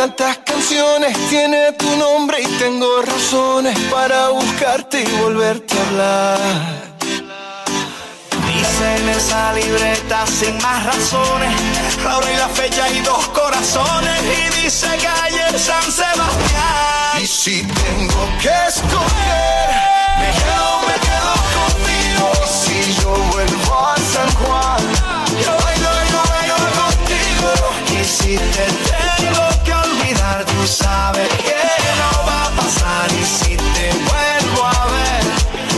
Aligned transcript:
tantas 0.00 0.38
canciones 0.38 1.14
tiene 1.28 1.72
tu 1.72 1.94
nombre 1.96 2.40
y 2.40 2.46
tengo 2.58 3.02
razones 3.02 3.78
para 3.90 4.30
buscarte 4.30 5.02
y 5.02 5.20
volverte 5.20 5.74
a 5.78 5.88
hablar. 5.88 6.38
Dice 8.46 8.96
en 8.96 9.08
esa 9.10 9.52
libreta 9.52 10.26
sin 10.26 10.56
más 10.62 10.86
razones, 10.86 11.52
la 12.02 12.16
hora 12.16 12.32
y 12.32 12.36
la 12.36 12.48
fecha 12.48 12.88
y 12.88 13.00
dos 13.00 13.28
corazones. 13.28 14.18
Y 14.22 14.62
dice 14.62 14.86
calle 14.86 15.58
San 15.58 15.82
Sebastián. 15.82 17.20
Y 17.22 17.26
si 17.26 17.62
tengo 17.62 18.22
que 18.40 18.54
escoger, 18.68 19.68
me 20.18 20.30
quedo, 20.40 20.70
me 20.88 20.96
quedo 21.08 21.32
contigo. 21.58 22.32
Y 22.42 22.48
si 22.48 23.02
yo 23.02 23.10
vuelvo 23.32 23.86
a 23.86 23.96
San 24.14 24.30
Juan, 24.40 24.80
yo 25.44 25.52
bailo, 25.62 25.90
yo 26.10 26.22
bailo 26.32 26.56
contigo. 26.80 27.50
Y 28.00 28.04
si 28.04 28.38
te 28.38 28.66
tengo 29.18 29.46
que 29.64 29.89
olvidar, 30.10 30.44
tú 30.44 30.66
sabes 30.66 31.28
que 31.28 31.56
no 31.98 32.26
va 32.26 32.46
a 32.46 32.50
pasar. 32.50 33.10
Y 33.12 33.24
si 33.24 33.56
te 33.56 33.90
vuelvo 34.08 34.64
a 34.64 34.86
ver, 34.86 35.24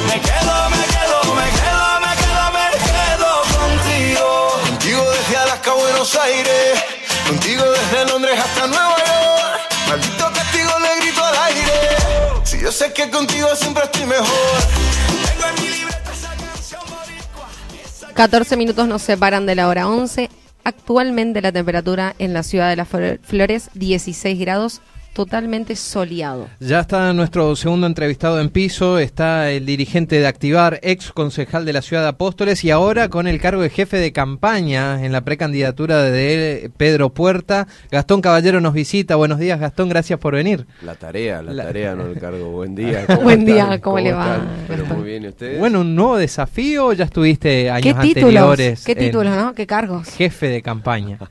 me 0.07 0.21
quedo, 0.21 0.71
me 0.71 0.85
quedo, 0.95 1.35
me 1.35 1.49
quedo, 1.59 2.01
me 2.01 2.13
quedo, 2.21 2.45
me 2.53 2.67
quedo 2.89 3.43
contigo. 3.59 4.53
Contigo 4.67 5.11
desde 5.11 5.37
Alaska 5.37 5.71
a 5.71 5.75
Buenos 5.75 6.15
Aires, 6.17 6.85
contigo 7.27 7.65
desde 7.65 8.07
Londres 8.07 8.39
hasta 8.39 8.67
Nueva 8.67 8.97
York. 8.99 9.61
Maldito 9.89 10.33
castigo 10.33 10.71
le 10.79 11.01
grito 11.01 11.25
al 11.25 11.37
aire. 11.37 11.97
Si 12.45 12.61
yo 12.61 12.73
sé 12.73 12.93
que 12.93 13.11
contigo 13.11 13.49
siempre 13.55 13.85
estoy 13.85 14.07
mejor. 14.07 14.27
Tengo 14.27 15.49
en 15.49 15.63
mi 15.63 15.69
libreta 15.69 16.13
esa 16.13 16.29
canción 16.29 16.83
boricua. 16.83 17.49
esa 17.85 18.09
14 18.15 18.57
minutos 18.57 18.89
nos 18.89 19.03
separan 19.03 19.47
de 19.47 19.55
la 19.55 19.69
hora 19.69 19.89
11. 19.89 20.42
Actualmente 20.65 21.43
la 21.43 21.53
temperatura 21.53 22.15
en 22.19 22.33
la 22.33 22.43
ciudad 22.43 22.69
de 22.71 22.77
las 22.77 22.89
Flor- 22.89 23.19
Flores 23.23 23.71
16 23.75 24.39
grados, 24.39 24.81
totalmente 25.13 25.77
soleado. 25.77 26.49
Ya 26.61 26.81
está 26.81 27.13
nuestro 27.13 27.55
segundo 27.57 27.87
entrevistado 27.87 28.41
en 28.41 28.49
piso, 28.49 28.99
está 28.99 29.51
el 29.51 29.67
dirigente 29.67 30.19
de 30.19 30.27
Activar, 30.27 30.81
ex 30.83 31.13
concejal 31.13 31.65
de 31.65 31.73
la 31.73 31.83
ciudad 31.83 32.03
de 32.03 32.09
Apóstoles 32.09 32.65
y 32.65 32.71
ahora 32.71 33.09
con 33.09 33.27
el 33.27 33.41
cargo 33.41 33.63
de 33.63 33.71
jefe 33.71 33.99
de 33.99 34.13
campaña 34.13 35.05
en 35.05 35.13
la 35.13 35.21
precandidatura 35.23 36.03
de 36.03 36.71
Pedro 36.77 37.11
Puerta. 37.11 37.67
Gastón 37.91 38.21
Caballero 38.23 38.61
nos 38.61 38.73
visita. 38.75 39.17
Buenos 39.17 39.39
días, 39.39 39.61
Gastón, 39.61 39.89
gracias 39.89 40.19
por 40.19 40.35
venir. 40.35 40.67
La 40.83 40.95
tarea, 40.95 41.43
la, 41.43 41.53
La- 41.53 41.65
tarea, 41.65 41.95
no 41.95 42.07
el 42.07 42.19
cargo. 42.19 42.51
Buen 42.53 42.75
día. 42.75 43.05
Buen 43.23 43.45
día, 43.45 43.81
¿cómo 43.81 43.99
le 44.01 44.13
va? 44.13 44.41
Pero 44.69 44.87
muy 44.87 45.05
bien, 45.05 45.25
¿y 45.25 45.29
ustedes? 45.29 45.59
Bueno, 45.59 45.81
un 45.83 45.95
nuevo 45.95 46.17
desafío, 46.17 46.93
ya 46.93 47.05
estuviste 47.05 47.71
años 47.71 47.97
¿Qué 47.99 48.03
títulos? 48.09 48.27
anteriores. 48.29 48.85
¿Qué 48.85 48.97
títulos, 48.97 49.37
no? 49.37 49.53
¿Qué 49.55 49.67
cargos? 49.67 50.09
Jefe 50.09 50.49
de 50.49 50.63
campaña. 50.63 51.19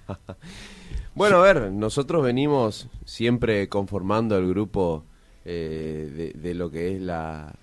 Bueno, 1.13 1.37
a 1.37 1.41
ver, 1.41 1.71
nosotros 1.73 2.23
venimos 2.23 2.87
siempre 3.05 3.67
conformando 3.67 4.37
el 4.37 4.47
grupo 4.47 5.03
eh, 5.43 6.33
de, 6.33 6.53
lo 6.53 6.71
que 6.71 6.95
es 6.95 7.01
la, 7.01 7.53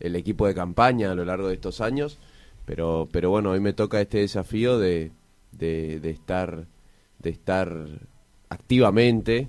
el 0.00 0.16
equipo 0.16 0.46
de 0.46 0.54
campaña 0.54 1.10
a 1.10 1.14
lo 1.14 1.24
largo 1.26 1.48
de 1.48 1.54
estos 1.54 1.82
años, 1.82 2.18
pero, 2.64 3.06
pero 3.12 3.28
bueno, 3.28 3.50
hoy 3.50 3.60
me 3.60 3.74
toca 3.74 4.00
este 4.00 4.18
desafío 4.18 4.78
de, 4.78 5.12
de, 5.52 6.00
de 6.00 6.10
estar, 6.10 6.66
de 7.18 7.30
estar 7.30 7.76
activamente 8.48 9.48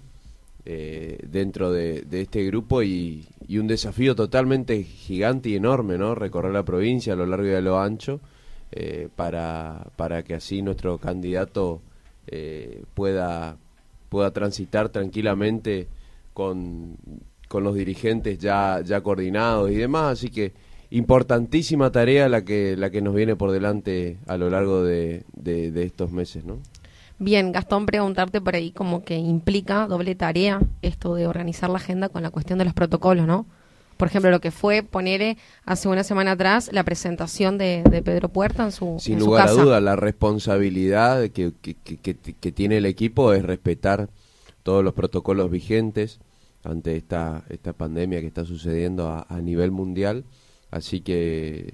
eh, 0.66 1.19
dentro 1.25 1.72
de, 1.72 2.02
de 2.02 2.22
este 2.23 2.44
grupo 2.44 2.84
y, 2.84 3.25
y 3.47 3.59
un 3.59 3.67
desafío 3.67 4.16
totalmente 4.16 4.84
gigante 4.84 5.47
y 5.47 5.56
enorme, 5.56 5.97
¿no? 5.97 6.14
Recorrer 6.14 6.52
la 6.52 6.66
provincia 6.66 7.14
a 7.14 7.16
lo 7.16 7.25
largo 7.25 7.47
y 7.47 7.53
a 7.53 7.62
lo 7.62 7.80
ancho 7.80 8.19
eh, 8.73 9.08
para, 9.16 9.88
para 9.95 10.23
que 10.23 10.34
así 10.34 10.62
nuestro 10.62 10.97
candidato 10.97 11.81
eh, 12.28 12.84
pueda, 12.94 13.58
pueda 14.09 14.31
transitar 14.31 14.90
tranquilamente 14.90 15.88
con, 16.34 16.98
con 17.48 17.64
los 17.64 17.76
dirigentes 17.76 18.40
ya, 18.40 18.81
ya 18.84 19.02
coordinados 19.02 19.72
y 19.72 19.76
demás. 19.76 20.14
Así 20.14 20.30
que 20.30 20.53
importantísima 20.90 21.91
tarea 21.91 22.30
la 22.30 22.44
que, 22.44 22.75
la 22.78 22.90
que 22.90 23.02
nos 23.02 23.16
viene 23.16 23.36
por 23.36 23.52
delante 23.52 24.18
a 24.28 24.38
lo 24.38 24.50
largo 24.50 24.84
de, 24.84 25.24
de, 25.34 25.72
de 25.72 25.84
estos 25.84 26.12
meses, 26.12 26.46
¿no? 26.46 26.59
Bien, 27.18 27.53
Gastón, 27.53 27.86
preguntarte 27.86 28.42
por 28.42 28.56
ahí 28.56 28.72
como 28.72 29.03
que 29.03 29.16
implica 29.16 29.88
doble 29.88 30.16
tarea 30.16 30.59
esto 30.81 31.16
de 31.16 31.28
organizar 31.28 31.69
la 31.69 31.78
agenda 31.78 32.09
con 32.09 32.24
la 32.24 32.30
cuestión 32.30 32.59
de 32.59 32.66
los 32.66 32.74
protocolos, 32.74 33.25
¿no? 33.25 33.46
Por 33.97 34.07
ejemplo, 34.09 34.29
lo 34.31 34.41
que 34.41 34.51
fue 34.51 34.83
poner 34.83 35.38
hace 35.63 35.88
una 35.88 36.03
semana 36.03 36.31
atrás 36.31 36.69
la 36.73 36.83
presentación 36.83 37.57
de, 37.57 37.83
de 37.89 38.01
Pedro 38.01 38.29
Puerta 38.29 38.63
en 38.63 38.72
su, 38.72 38.97
Sin 39.00 39.13
en 39.16 39.19
su 39.22 39.25
lugar 39.28 39.47
casa. 39.47 39.61
a 39.61 39.63
duda, 39.63 39.81
la 39.81 39.95
responsabilidad 39.95 41.29
que, 41.29 41.53
que, 41.61 41.75
que- 41.75 41.97
que- 41.97 42.16
que 42.33 42.51
tiene 42.51 42.78
el 42.78 42.85
equipo 42.85 43.31
es 43.33 43.44
respetar 43.44 44.09
todos 44.63 44.83
los 44.83 44.94
protocolos 44.94 45.50
vigentes 45.50 46.19
ante 46.63 46.95
esta, 46.97 47.44
esta 47.50 47.73
pandemia 47.73 48.19
que 48.22 48.28
está 48.28 48.44
sucediendo 48.44 49.07
a, 49.07 49.25
a 49.29 49.39
nivel 49.39 49.72
mundial. 49.72 50.25
Así 50.72 51.01
que... 51.01 51.73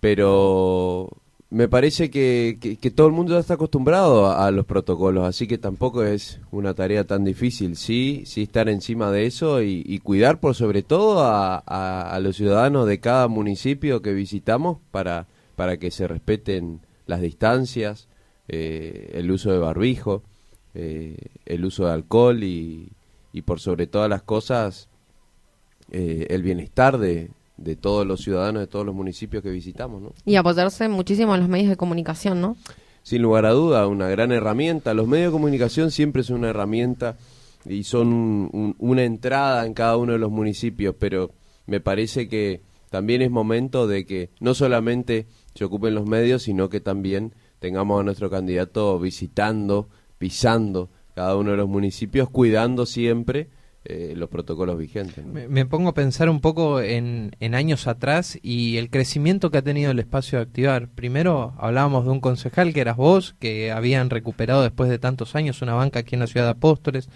Pero 0.00 1.10
me 1.50 1.68
parece 1.68 2.10
que, 2.10 2.58
que- 2.80 2.90
todo 2.92 3.08
el 3.08 3.12
mundo 3.12 3.32
ya 3.34 3.40
está 3.40 3.54
acostumbrado 3.54 4.30
a, 4.30 4.50
los 4.52 4.66
protocolos, 4.66 5.24
así 5.24 5.46
que 5.48 5.58
tampoco 5.58 6.04
es 6.04 6.40
una 6.52 6.74
tarea 6.74 7.04
tan 7.04 7.24
difícil. 7.24 7.76
Sí, 7.76 8.22
sí 8.26 8.42
estar 8.42 8.68
encima 8.68 9.10
de 9.10 9.26
eso 9.26 9.60
y, 9.62 9.98
cuidar 10.04 10.38
por 10.40 10.54
sobre 10.54 10.82
todo 10.82 11.20
a, 11.24 11.62
a- 11.66 12.10
a 12.14 12.20
los 12.20 12.36
ciudadanos 12.36 12.86
de 12.86 13.00
cada 13.00 13.26
municipio 13.28 14.00
que 14.00 14.12
visitamos 14.12 14.78
para, 14.92 15.26
para 15.56 15.76
que 15.78 15.90
se 15.90 16.06
respeten 16.06 16.80
las 17.06 17.20
distancias, 17.20 18.08
eh, 18.48 19.10
el 19.14 19.30
uso 19.30 19.50
de 19.52 19.58
barbijo, 19.58 20.22
eh, 20.74 21.16
el 21.46 21.64
uso 21.64 21.86
de 21.86 21.92
alcohol 21.92 22.44
y, 22.44 22.92
y 23.32 23.42
por 23.42 23.58
sobre 23.58 23.88
todas 23.88 24.08
las 24.08 24.22
cosas 24.22 24.88
eh, 25.90 26.28
el 26.30 26.42
bienestar 26.42 26.98
de, 26.98 27.30
de 27.60 27.76
todos 27.76 28.04
los 28.06 28.20
ciudadanos 28.22 28.60
de 28.60 28.66
todos 28.66 28.84
los 28.84 28.94
municipios 28.94 29.42
que 29.42 29.50
visitamos, 29.50 30.02
¿no? 30.02 30.12
Y 30.24 30.34
apoyarse 30.36 30.88
muchísimo 30.88 31.34
en 31.34 31.40
los 31.40 31.48
medios 31.48 31.68
de 31.68 31.76
comunicación, 31.76 32.40
¿no? 32.40 32.56
Sin 33.02 33.22
lugar 33.22 33.46
a 33.46 33.50
duda, 33.52 33.86
una 33.86 34.08
gran 34.08 34.32
herramienta. 34.32 34.92
Los 34.94 35.06
medios 35.06 35.28
de 35.28 35.32
comunicación 35.32 35.90
siempre 35.90 36.22
son 36.22 36.38
una 36.38 36.48
herramienta 36.50 37.16
y 37.64 37.84
son 37.84 38.08
un- 38.12 38.48
un- 38.52 38.74
una 38.78 39.04
entrada 39.04 39.66
en 39.66 39.74
cada 39.74 39.96
uno 39.98 40.12
de 40.14 40.18
los 40.18 40.30
municipios, 40.30 40.94
pero 40.98 41.30
me 41.66 41.80
parece 41.80 42.28
que 42.28 42.62
también 42.90 43.22
es 43.22 43.30
momento 43.30 43.86
de 43.86 44.04
que 44.06 44.30
no 44.40 44.54
solamente 44.54 45.26
se 45.54 45.64
ocupen 45.64 45.94
los 45.94 46.06
medios, 46.06 46.42
sino 46.42 46.68
que 46.68 46.80
también 46.80 47.32
tengamos 47.58 48.00
a 48.00 48.04
nuestro 48.04 48.30
candidato 48.30 48.98
visitando, 48.98 49.88
pisando 50.18 50.88
cada 51.14 51.36
uno 51.36 51.50
de 51.52 51.56
los 51.58 51.68
municipios, 51.68 52.28
cuidando 52.30 52.86
siempre 52.86 53.48
eh, 53.84 54.12
los 54.14 54.28
protocolos 54.28 54.76
vigentes. 54.78 55.24
¿no? 55.24 55.32
Me, 55.32 55.48
me 55.48 55.64
pongo 55.64 55.88
a 55.88 55.94
pensar 55.94 56.28
un 56.28 56.40
poco 56.40 56.80
en, 56.80 57.34
en 57.40 57.54
años 57.54 57.86
atrás 57.86 58.38
y 58.42 58.76
el 58.76 58.90
crecimiento 58.90 59.50
que 59.50 59.58
ha 59.58 59.62
tenido 59.62 59.90
el 59.90 59.98
espacio 59.98 60.38
de 60.38 60.44
activar. 60.44 60.88
Primero 60.88 61.54
hablábamos 61.56 62.04
de 62.04 62.10
un 62.10 62.20
concejal 62.20 62.74
que 62.74 62.82
eras 62.82 62.96
vos, 62.96 63.34
que 63.38 63.72
habían 63.72 64.10
recuperado 64.10 64.62
después 64.62 64.90
de 64.90 64.98
tantos 64.98 65.34
años 65.34 65.62
una 65.62 65.74
banca 65.74 66.00
aquí 66.00 66.14
en 66.14 66.20
la 66.20 66.26
ciudad 66.26 66.44
de 66.46 66.52
Apóstoles. 66.52 67.08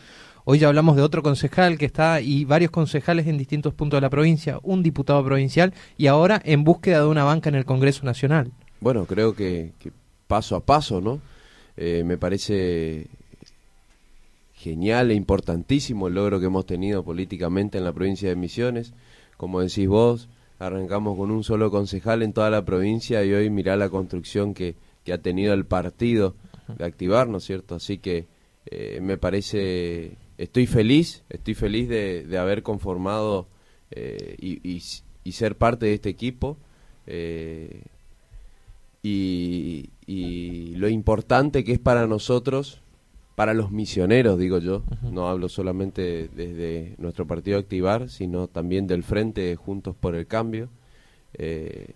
Hoy 0.46 0.58
ya 0.58 0.68
hablamos 0.68 0.96
de 0.96 1.02
otro 1.02 1.22
concejal 1.22 1.78
que 1.78 1.86
está 1.86 2.20
y 2.20 2.44
varios 2.44 2.70
concejales 2.70 3.26
en 3.26 3.38
distintos 3.38 3.72
puntos 3.72 3.96
de 3.96 4.02
la 4.02 4.10
provincia, 4.10 4.58
un 4.62 4.82
diputado 4.82 5.24
provincial 5.24 5.72
y 5.96 6.06
ahora 6.06 6.40
en 6.44 6.64
búsqueda 6.64 7.00
de 7.00 7.06
una 7.06 7.24
banca 7.24 7.48
en 7.48 7.54
el 7.54 7.64
Congreso 7.64 8.04
Nacional. 8.04 8.52
Bueno, 8.80 9.06
creo 9.06 9.34
que, 9.34 9.72
que 9.78 9.90
paso 10.26 10.56
a 10.56 10.60
paso, 10.60 11.00
¿no? 11.00 11.20
Eh, 11.76 12.04
me 12.04 12.18
parece 12.18 13.06
genial 14.64 15.10
e 15.10 15.14
importantísimo 15.14 16.08
el 16.08 16.14
logro 16.14 16.40
que 16.40 16.46
hemos 16.46 16.64
tenido 16.64 17.04
políticamente 17.04 17.76
en 17.76 17.84
la 17.84 17.92
provincia 17.92 18.30
de 18.30 18.34
Misiones. 18.34 18.94
Como 19.36 19.60
decís 19.60 19.86
vos, 19.86 20.30
arrancamos 20.58 21.18
con 21.18 21.30
un 21.30 21.44
solo 21.44 21.70
concejal 21.70 22.22
en 22.22 22.32
toda 22.32 22.48
la 22.48 22.64
provincia 22.64 23.22
y 23.24 23.34
hoy 23.34 23.50
mirá 23.50 23.76
la 23.76 23.90
construcción 23.90 24.54
que, 24.54 24.74
que 25.04 25.12
ha 25.12 25.18
tenido 25.18 25.52
el 25.52 25.66
partido 25.66 26.34
de 26.78 26.84
activar, 26.86 27.28
¿no 27.28 27.38
es 27.38 27.44
cierto? 27.44 27.74
Así 27.74 27.98
que 27.98 28.26
eh, 28.64 29.00
me 29.02 29.18
parece, 29.18 30.16
estoy 30.38 30.66
feliz, 30.66 31.24
estoy 31.28 31.52
feliz 31.52 31.86
de, 31.90 32.24
de 32.24 32.38
haber 32.38 32.62
conformado 32.62 33.46
eh, 33.90 34.34
y, 34.40 34.66
y, 34.66 34.82
y 35.24 35.32
ser 35.32 35.56
parte 35.56 35.84
de 35.86 35.94
este 35.94 36.08
equipo. 36.08 36.56
Eh, 37.06 37.82
y, 39.02 39.90
y 40.06 40.74
lo 40.76 40.88
importante 40.88 41.64
que 41.64 41.72
es 41.72 41.78
para 41.78 42.06
nosotros, 42.06 42.80
para 43.34 43.54
los 43.54 43.70
misioneros, 43.70 44.38
digo 44.38 44.58
yo, 44.58 44.84
no 45.02 45.28
hablo 45.28 45.48
solamente 45.48 46.28
desde 46.34 46.94
nuestro 46.98 47.26
partido 47.26 47.58
Activar, 47.58 48.08
sino 48.08 48.48
también 48.48 48.86
del 48.86 49.02
Frente 49.02 49.56
Juntos 49.56 49.96
por 49.96 50.14
el 50.14 50.26
Cambio, 50.26 50.68
eh, 51.34 51.94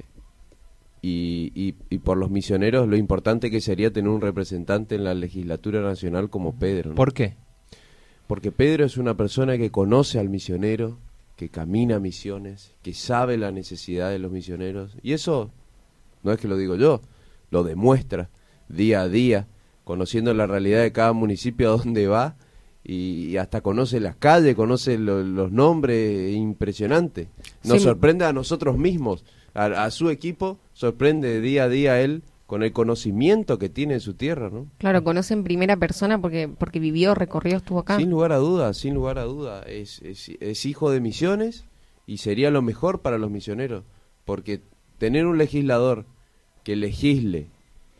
y, 1.00 1.52
y, 1.54 1.76
y 1.90 1.98
por 1.98 2.16
los 2.16 2.30
misioneros 2.30 2.88
lo 2.88 2.96
importante 2.96 3.52
que 3.52 3.60
sería 3.60 3.92
tener 3.92 4.10
un 4.10 4.20
representante 4.20 4.96
en 4.96 5.04
la 5.04 5.14
legislatura 5.14 5.80
nacional 5.80 6.28
como 6.28 6.58
Pedro. 6.58 6.90
¿no? 6.90 6.96
¿Por 6.96 7.12
qué? 7.12 7.36
Porque 8.26 8.50
Pedro 8.50 8.84
es 8.84 8.96
una 8.96 9.16
persona 9.16 9.56
que 9.56 9.70
conoce 9.70 10.18
al 10.18 10.28
misionero, 10.28 10.98
que 11.36 11.48
camina 11.50 12.00
misiones, 12.00 12.74
que 12.82 12.94
sabe 12.94 13.38
la 13.38 13.52
necesidad 13.52 14.10
de 14.10 14.18
los 14.18 14.32
misioneros. 14.32 14.96
Y 15.02 15.12
eso 15.12 15.52
no 16.24 16.32
es 16.32 16.38
que 16.38 16.48
lo 16.48 16.56
digo 16.56 16.74
yo, 16.74 17.00
lo 17.50 17.62
demuestra 17.62 18.28
día 18.68 19.02
a 19.02 19.08
día, 19.08 19.46
conociendo 19.88 20.34
la 20.34 20.46
realidad 20.46 20.82
de 20.82 20.92
cada 20.92 21.14
municipio 21.14 21.68
a 21.72 21.76
donde 21.78 22.06
va 22.08 22.36
y, 22.84 23.38
hasta 23.38 23.62
conoce 23.62 24.00
las 24.00 24.16
calles, 24.16 24.54
conoce 24.54 24.98
lo- 24.98 25.22
los 25.22 25.50
nombres, 25.50 26.34
impresionante. 26.36 27.28
Nos 27.64 27.78
Sí. 27.78 27.84
sorprende 27.84 28.26
a 28.26 28.34
nosotros 28.34 28.76
mismos, 28.76 29.24
a, 29.54 29.64
a 29.84 29.90
su 29.90 30.10
equipo, 30.10 30.58
sorprende 30.74 31.40
día 31.40 31.64
a 31.64 31.68
día 31.70 32.02
él 32.02 32.22
con 32.46 32.62
el 32.62 32.72
conocimiento 32.72 33.58
que 33.58 33.70
tiene 33.70 33.94
de 33.94 34.00
su 34.00 34.12
tierra, 34.12 34.50
¿no? 34.50 34.66
Claro, 34.76 35.02
conoce 35.04 35.32
en 35.32 35.42
primera 35.42 35.76
persona 35.78 36.20
porque 36.20 36.48
porque 36.48 36.80
vivió, 36.80 37.14
recorrió, 37.14 37.56
estuvo 37.56 37.78
acá. 37.78 37.96
Sin 37.96 38.10
lugar 38.10 38.32
a 38.32 38.36
duda, 38.36 38.74
sin 38.74 38.92
lugar 38.92 39.18
a 39.18 39.24
duda, 39.24 39.62
es, 39.62 40.02
es, 40.02 40.30
es 40.40 40.66
hijo 40.66 40.90
de 40.90 41.00
misiones 41.00 41.64
y 42.06 42.18
sería 42.18 42.50
lo 42.50 42.60
mejor 42.60 43.00
para 43.00 43.16
los 43.16 43.30
misioneros, 43.30 43.84
porque 44.26 44.60
tener 44.98 45.24
un 45.26 45.38
legislador 45.38 46.04
que 46.62 46.76
legisle, 46.76 47.46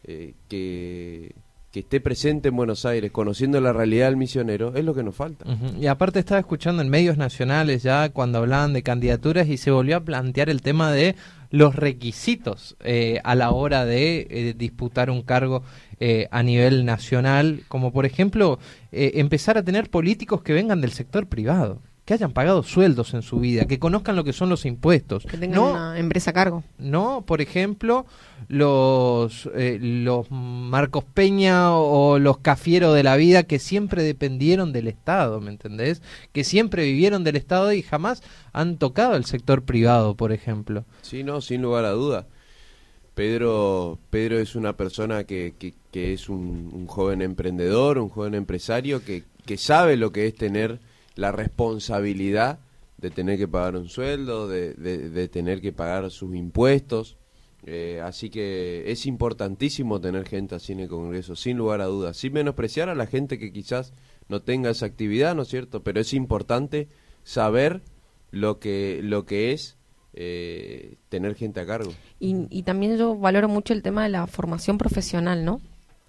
eh, 0.05 0.35
que, 0.49 1.35
esté 1.81 2.01
presente 2.01 2.49
en 2.49 2.57
Buenos 2.57 2.85
Aires, 2.85 3.11
conociendo 3.11 3.61
la 3.61 3.73
realidad 3.73 4.07
del 4.07 4.17
misionero, 4.17 4.75
es 4.75 4.85
lo 4.85 4.95
que 4.95 5.03
nos 5.03 5.15
falta. 5.15 5.45
Y 5.81 5.87
aparte 5.87 6.19
estaba 6.19 6.41
escuchando 6.41 6.83
en 6.83 6.89
medios 6.89 7.17
nacionales 7.17 7.83
ya 7.83 8.09
cuando 8.11 8.39
hablaban 8.39 8.73
de 8.73 8.83
candidaturas 8.83 9.49
y 9.49 9.57
se 9.57 9.71
volvió 9.71 9.97
a 9.97 10.01
plantear 10.01 10.51
el 10.51 10.63
tema 10.63 10.93
de 10.93 11.17
los 11.51 11.75
requisitos 11.75 12.77
eh, 12.81 13.21
a 13.25 13.35
la 13.35 13.51
hora 13.51 13.85
de 13.85 14.27
eh, 14.31 14.55
disputar 14.57 15.11
un 15.11 15.23
cargo 15.23 15.63
eh, 16.01 16.29
a 16.31 16.45
nivel 16.45 16.85
nacional, 16.85 17.63
como 17.67 17.93
por 17.93 18.07
ejemplo 18.07 18.61
eh, 18.93 19.13
empezar 19.15 19.59
a 19.59 19.65
tener 19.65 19.91
políticos 19.91 20.43
que 20.43 20.53
vengan 20.53 20.81
del 20.81 20.93
sector 20.93 21.27
privado, 21.27 21.81
que 22.09 22.15
hayan 22.15 22.33
pagado 22.33 22.63
sueldos 22.63 23.13
en 23.13 23.21
su 23.21 23.39
vida, 23.39 23.67
que 23.67 23.79
conozcan 23.79 24.17
lo 24.17 24.25
que 24.25 24.33
son 24.33 24.49
los 24.49 24.65
impuestos. 24.65 25.27
Que 25.27 25.37
tengan 25.37 25.61
No- 25.61 25.71
una 25.73 25.99
empresa 25.99 26.31
a 26.31 26.33
cargo. 26.33 26.65
no, 26.79 27.23
por 27.27 27.43
ejemplo, 27.43 28.07
los, 28.49 29.47
eh, 29.55 29.79
los 29.79 30.27
Marcos 30.31 31.05
Peña 31.05 31.75
o 31.77 32.19
los 32.19 32.39
Cafiero 32.39 32.95
de 32.95 33.03
la 33.03 33.17
vida 33.17 33.43
que 33.43 33.59
siempre 33.59 34.03
dependieron 34.03 34.73
del 34.73 34.89
Estado, 34.89 35.39
¿me 35.43 35.51
entendés? 35.51 36.01
Que 36.33 36.45
siempre 36.45 36.85
vivieron 36.85 37.25
del 37.25 37.37
Estado 37.37 37.75
y 37.75 37.83
jamás 37.83 38.23
han 38.55 38.79
tocado 38.79 39.15
el 39.15 39.27
sector 39.27 39.65
privado, 39.65 40.15
por 40.15 40.33
ejemplo. 40.33 40.87
Sí, 41.03 41.23
no, 41.25 41.43
sin 41.43 41.61
lugar 41.61 41.85
a 41.85 41.91
duda. 41.91 42.27
Pedro, 43.15 43.99
Pedro 44.11 44.39
es 44.39 44.55
una 44.55 44.77
persona 44.77 45.25
que, 45.25 45.53
que, 45.59 45.75
que 45.91 46.13
es 46.13 46.29
un, 46.29 46.71
un 46.73 46.87
joven 46.87 47.21
emprendedor, 47.21 47.99
un 47.99 48.09
joven 48.09 48.35
empresario 48.35 49.05
que, 49.05 49.25
que 49.45 49.57
sabe 49.59 49.97
lo 49.97 50.11
que 50.13 50.27
es 50.27 50.35
tener 50.35 50.79
la 51.19 51.33
responsabilidad 51.33 52.61
de 52.97 53.11
tener 53.11 53.39
que 53.39 53.49
pagar 53.49 53.77
un 53.77 53.89
sueldo, 53.89 54.49
de, 54.49 54.75
de- 54.75 55.11
de 55.11 55.29
tener 55.29 55.61
que 55.61 55.73
pagar 55.73 56.11
sus 56.11 56.35
impuestos. 56.35 57.17
Eh, 57.67 58.01
así 58.05 58.31
que 58.31 58.91
es 58.91 59.05
importantísimo 59.07 60.01
tener 60.01 60.27
gente 60.29 60.55
así 60.55 60.73
en 60.73 60.81
el 60.81 60.89
Congreso, 60.89 61.35
sin 61.35 61.57
lugar 61.57 61.81
a 61.81 61.87
dudas. 61.87 62.17
Sin 62.17 62.33
menospreciar 62.33 62.89
a 62.89 62.95
la 62.95 63.07
gente 63.07 63.39
que 63.39 63.53
quizás 63.53 63.93
no 64.29 64.43
tenga 64.43 64.71
esa 64.71 64.87
actividad, 64.87 65.35
¿no 65.35 65.43
es 65.43 65.49
cierto? 65.49 65.83
Pero 65.83 66.01
es 66.01 66.15
importante 66.15 66.89
saber 67.25 67.83
lo 68.31 68.59
que, 68.61 69.01
lo 69.03 69.25
que 69.27 69.53
es 69.53 69.77
eh, 70.15 70.97
tener 71.09 71.35
gente 71.35 71.61
a 71.61 71.67
cargo. 71.67 71.93
Y, 72.21 72.47
y 72.51 72.63
también 72.63 72.97
yo 72.97 73.17
valoro 73.17 73.49
mucho 73.49 73.73
el 73.75 73.83
tema 73.83 74.05
de 74.05 74.11
la 74.11 74.27
formación 74.29 74.79
profesional, 74.79 75.45
¿no? 75.45 75.61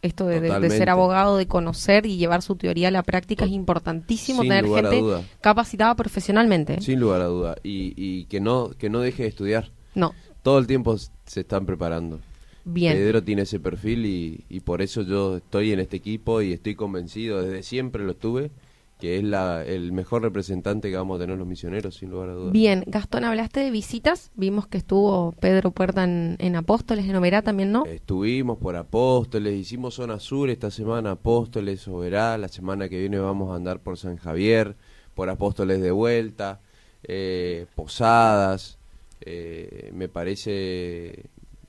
Esto 0.02 0.26
de, 0.28 0.40
de- 0.40 0.70
ser 0.70 0.90
abogado, 0.90 1.36
de 1.38 1.48
conocer 1.48 2.06
y 2.06 2.16
llevar 2.18 2.42
su 2.42 2.56
teoría 2.56 2.88
a 2.88 2.92
la 2.92 3.04
práctica 3.04 3.44
es 3.46 3.52
importantísimo 3.52 4.42
Sin 4.44 4.50
tener 4.50 4.66
gente 4.66 5.04
capacitada 5.42 5.94
profesionalmente. 5.96 6.80
Sin 6.82 7.00
lugar 7.02 7.22
a 7.22 7.26
duda. 7.26 7.56
Y, 7.64 7.94
y 7.98 8.26
que, 8.26 8.40
no, 8.40 8.70
que 8.78 8.90
no 8.90 9.00
deje 9.02 9.24
de 9.24 9.30
estudiar. 9.30 9.72
No, 9.96 10.14
Todo 10.42 10.58
el 10.60 10.68
tiempo 10.68 10.96
se 11.26 11.42
están 11.42 11.66
preparando. 11.66 12.22
bien. 12.64 12.94
Pedro 12.96 13.24
tiene 13.24 13.42
ese 13.42 13.60
perfil 13.60 14.06
y, 14.06 14.46
y 14.50 14.62
por 14.62 14.82
eso 14.82 15.02
yo 15.02 15.38
estoy 15.38 15.74
en 15.74 15.80
este 15.82 15.98
equipo 15.98 16.42
y 16.42 16.54
estoy 16.54 16.76
convencido, 16.76 17.42
desde 17.42 17.64
siempre 17.64 18.04
lo 18.06 18.12
estuve, 18.12 18.52
que 19.00 19.18
es 19.18 19.24
la, 19.24 19.64
el 19.66 19.94
mejor 19.94 20.22
representante 20.24 20.90
que 20.90 20.98
vamos 20.98 21.16
a 21.16 21.20
tener 21.24 21.38
los 21.38 21.48
misioneros, 21.48 21.96
sin 21.96 22.10
lugar 22.10 22.30
a 22.30 22.34
dudas. 22.34 22.52
Bien, 22.52 22.84
Gastón, 22.86 23.24
hablaste 23.24 23.62
de 23.62 23.72
visitas. 23.72 24.30
Vimos 24.36 24.68
que 24.68 24.78
estuvo 24.78 25.32
Pedro 25.40 25.72
Puerta 25.72 26.04
en, 26.04 26.36
en 26.40 26.56
Apóstoles, 26.58 27.06
en 27.06 27.16
Oberá 27.16 27.42
también, 27.42 27.72
¿no? 27.72 27.86
Estuvimos 27.86 28.58
por 28.58 28.76
Apóstoles, 28.76 29.56
hicimos 29.58 29.94
zona 29.96 30.20
sur 30.20 30.50
esta 30.50 30.70
semana, 30.70 31.12
Apóstoles, 31.12 31.88
Oberá, 31.88 32.38
la 32.38 32.50
semana 32.50 32.90
que 32.90 33.00
viene 33.00 33.18
vamos 33.20 33.52
a 33.52 33.56
andar 33.56 33.80
por 33.80 33.98
San 33.98 34.18
Javier, 34.18 34.76
por 35.16 35.30
Apóstoles 35.30 35.82
de 35.82 35.92
vuelta, 35.92 36.60
eh, 37.04 37.66
Posadas, 37.76 38.78
eh, 39.22 39.92
me 39.94 40.10
parece, 40.10 41.26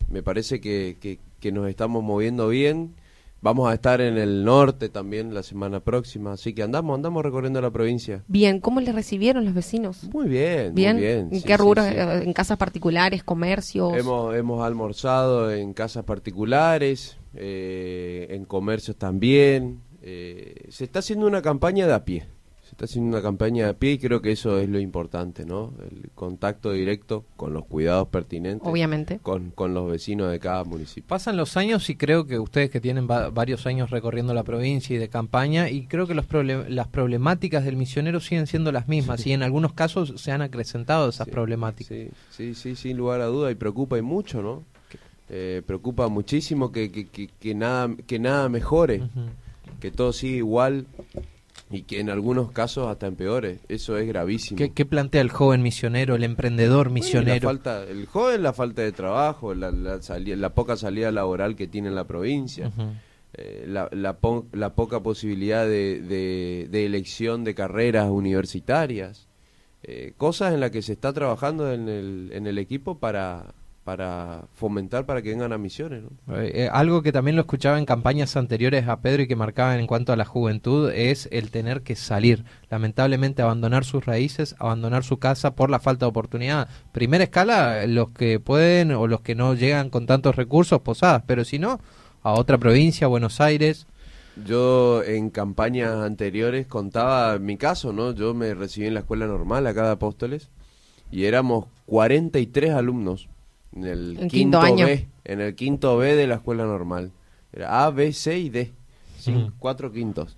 me 0.09 0.23
parece 0.25 0.61
que, 0.61 0.99
que- 1.01 1.21
que 1.41 1.53
nos 1.53 1.69
estamos 1.69 2.03
moviendo 2.03 2.49
bien, 2.49 2.95
vamos 3.43 3.71
a 3.71 3.75
estar 3.75 4.01
en 4.01 4.19
el 4.19 4.45
norte 4.45 4.89
también 4.89 5.33
la 5.35 5.43
semana 5.43 5.81
próxima, 5.81 6.33
así 6.33 6.53
que 6.55 6.63
andamos, 6.63 6.95
andamos 6.95 7.23
recorriendo 7.25 7.61
la 7.61 7.71
provincia. 7.71 8.23
Bien, 8.29 8.61
¿cómo 8.61 8.81
le 8.81 8.93
recibieron 8.93 9.45
los 9.45 9.55
vecinos? 9.55 10.05
Muy 10.13 10.29
bien, 10.29 10.75
Bien, 10.75 10.97
muy 10.97 11.05
bien. 11.05 11.19
¿en 11.33 11.41
sí, 11.41 11.47
qué 11.47 11.55
sí, 11.55 11.57
rubros? 11.57 11.87
sí. 11.87 11.93
Eh, 11.95 12.23
¿En 12.25 12.33
casas 12.33 12.59
particulares, 12.59 13.23
comercios? 13.25 13.97
Hemos, 13.97 14.35
hemos 14.35 14.63
almorzado 14.65 15.51
en 15.53 15.73
casas 15.73 16.05
particulares, 16.05 17.17
eh, 17.35 18.27
en 18.31 18.45
comercios 18.45 18.97
también. 18.97 19.81
eh, 20.03 20.67
se 20.71 20.85
está 20.85 21.01
haciendo 21.01 21.27
una 21.27 21.43
campaña 21.43 21.87
de 21.87 21.93
a 21.95 22.05
pie. 22.05 22.27
Se 22.71 22.75
está 22.75 22.85
haciendo 22.85 23.09
una 23.17 23.21
campaña 23.21 23.65
de 23.65 23.71
a 23.71 23.75
pie 23.75 23.93
y 23.95 23.99
creo 23.99 24.23
que 24.23 24.31
eso 24.31 24.57
es 24.61 24.69
lo 24.69 24.79
importante, 24.79 25.45
¿no? 25.45 25.73
El 25.91 26.09
contacto 26.15 26.71
directo 26.71 27.25
con 27.37 27.53
los 27.53 27.65
cuidados 27.67 28.07
pertinentes. 28.11 28.63
Obviamente. 28.65 29.19
Con, 29.19 29.51
con 29.51 29.75
los 29.75 29.91
vecinos 29.91 30.31
de 30.31 30.39
cada 30.39 30.63
municipio. 30.63 31.09
Pasan 31.09 31.37
los 31.37 31.57
años 31.57 31.91
y 31.91 31.97
creo 31.97 32.29
que 32.29 32.39
ustedes 32.39 32.71
que 32.71 32.81
tienen 32.81 33.09
va- 33.11 33.31
varios 33.31 33.67
años 33.67 33.91
recorriendo 33.91 34.35
la 34.35 34.45
provincia 34.45 34.95
y 34.95 35.01
de 35.01 35.09
campaña, 35.09 35.69
y 35.69 35.87
creo 35.89 36.07
que 36.07 36.15
los 36.15 36.29
proble- 36.29 36.69
las 36.69 36.87
problemáticas 36.87 37.65
del 37.65 37.75
misionero 37.77 38.21
siguen 38.21 38.47
siendo 38.47 38.71
las 38.71 38.87
mismas, 38.87 39.27
y 39.27 39.33
en 39.33 39.43
algunos 39.43 39.73
casos 39.73 40.13
se 40.21 40.31
han 40.31 40.41
acrecentado 40.41 41.09
esas 41.09 41.25
Sí, 41.25 41.33
problemáticas. 41.33 41.89
Sí, 41.99 42.09
sí, 42.31 42.55
sí, 42.55 42.77
sin 42.77 42.97
lugar 42.97 43.21
a 43.21 43.27
duda 43.27 43.51
y 43.51 43.57
preocupa 43.57 43.99
y 43.99 44.03
mucho, 44.03 44.43
¿no? 44.43 44.63
Eh, 45.29 45.63
preocupa 45.67 46.07
muchísimo 46.07 46.71
que, 46.71 46.93
que, 46.93 47.09
que, 47.09 47.29
que 47.41 47.53
nada 47.53 47.91
que 48.07 48.21
nada 48.21 48.49
mejore, 48.49 49.03
que 49.81 49.91
todo 49.91 50.13
siga 50.13 50.37
igual 50.37 50.87
y 51.71 51.83
que 51.83 52.01
en 52.01 52.11
algunos 52.11 52.51
casos 52.51 52.89
hasta 52.89 53.07
empeore. 53.07 53.61
Eso 53.69 53.97
es 53.97 54.07
gravísimo. 54.09 54.59
¿Qué, 54.59 54.71
qué 54.73 54.85
plantea 54.85 55.21
el 55.21 55.31
joven 55.31 55.63
misionero, 55.63 56.17
el 56.17 56.25
emprendedor 56.25 56.89
Bueno, 56.89 56.95
misionero? 56.95 57.35
La 57.35 57.41
falta, 57.55 57.85
el 57.85 58.07
joven, 58.07 58.43
la 58.43 58.53
falta 58.53 58.83
de 58.83 58.93
trabajo, 58.93 59.55
la, 59.55 59.71
la, 59.71 60.51
poca 60.55 60.77
salida 60.77 61.11
laboral 61.13 61.55
que 61.57 61.69
tiene 61.69 61.89
en 61.89 61.95
la 61.95 62.07
provincia, 62.09 62.73
eh, 63.35 63.65
la, 63.69 63.89
la, 63.93 64.19
po- 64.19 64.47
la 64.53 64.75
poca 64.75 65.01
posibilidad 65.01 65.65
de, 65.65 66.01
de- 66.03 66.67
de 66.71 66.87
elección 66.87 67.45
de 67.45 67.55
carreras 67.55 68.11
universitarias, 68.11 69.29
eh, 69.83 70.13
cosas 70.17 70.53
en 70.53 70.61
las 70.61 70.71
que 70.73 70.83
se 70.83 70.93
está 70.93 71.13
trabajando 71.13 71.73
en 71.73 71.89
el, 71.89 72.31
en 72.33 72.47
el 72.49 72.59
equipo 72.59 72.99
para, 72.99 73.55
para 73.85 74.45
fomentar 74.55 75.07
para 75.07 75.23
que 75.23 75.31
vengan 75.31 75.53
a 75.53 75.59
misiones. 75.59 76.03
¿no? 76.03 76.37
Eh, 76.37 76.65
eh, 76.65 76.69
algo 76.71 77.03
que 77.03 77.13
también 77.13 77.37
lo 77.37 77.43
escuchaba 77.43 77.79
en 77.79 77.87
campañas 77.87 78.37
anteriores 78.37 78.87
a 78.87 79.01
Pedro 79.01 79.23
y 79.23 79.29
que 79.29 79.37
marcaban 79.37 79.81
en 79.81 79.87
cuanto 79.87 80.13
a 80.13 80.17
la 80.17 80.25
juventud 80.25 80.91
es 80.91 81.29
el 81.33 81.51
tener 81.51 81.83
que 81.83 81.97
salir, 81.97 82.45
lamentablemente 82.69 83.43
abandonar 83.43 83.85
sus 83.85 84.05
raíces, 84.05 84.55
abandonar 84.59 85.03
su 85.03 85.19
casa 85.19 85.55
por 85.55 85.71
la 85.71 85.81
falta 85.81 86.05
de 86.05 86.11
oportunidad. 86.11 86.69
Primera 86.93 87.25
escala, 87.25 87.87
los 87.87 88.11
que 88.11 88.39
pueden 88.39 88.93
o 88.93 89.07
los 89.07 89.23
que 89.23 89.35
no 89.35 89.55
llegan 89.55 89.89
con 89.89 90.07
tantos 90.07 90.37
recursos, 90.37 90.81
posadas, 90.83 91.23
pero 91.27 91.45
si 91.45 91.59
no, 91.59 91.81
a 92.23 92.33
otra 92.33 92.59
provincia, 92.59 93.07
Buenos 93.07 93.41
Aires. 93.41 93.87
Yo 94.47 95.03
en 95.03 95.31
campañas 95.31 95.95
anteriores 95.97 96.67
contaba 96.67 97.39
mi 97.39 97.57
caso, 97.57 97.93
¿no? 97.93 98.13
Yo 98.13 98.35
me 98.35 98.55
recibí 98.55 98.87
en 98.87 98.95
la 98.95 99.01
escuela 99.01 99.27
normal 99.27 99.67
acá 99.67 99.85
de 99.85 99.93
Apóstoles 99.93 100.51
y 101.11 101.25
éramos 101.25 101.67
43 101.87 102.71
alumnos 102.73 103.30
en 103.73 103.85
el 103.85 104.19
En 104.19 104.29
quinto 104.29 104.61
año. 104.61 104.87
B, 104.87 105.09
en 105.25 105.41
el 105.41 105.55
quinto 105.55 105.97
B 105.97 106.17
de 106.17 106.27
la 106.27 106.37
escuela 106.37 106.65
normal. 106.65 107.13
Era 107.53 107.85
A, 107.85 107.91
B, 107.91 108.13
C 108.13 108.39
y 108.39 108.49
D, 108.49 108.73
cuatro 109.59 109.93
quintos. 109.93 110.37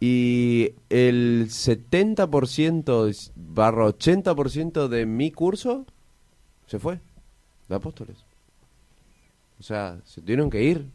Y 0.00 0.72
el 0.90 1.46
70% 1.48 3.32
barra 3.36 3.86
80% 3.86 4.88
de 4.88 5.06
mi 5.06 5.30
curso 5.30 5.86
se 6.66 6.78
fue 6.78 7.00
de 7.68 7.74
Apóstoles. 7.74 8.24
O 9.58 9.62
sea, 9.62 10.00
se 10.04 10.20
tuvieron 10.20 10.50
que 10.50 10.62
ir 10.62 10.90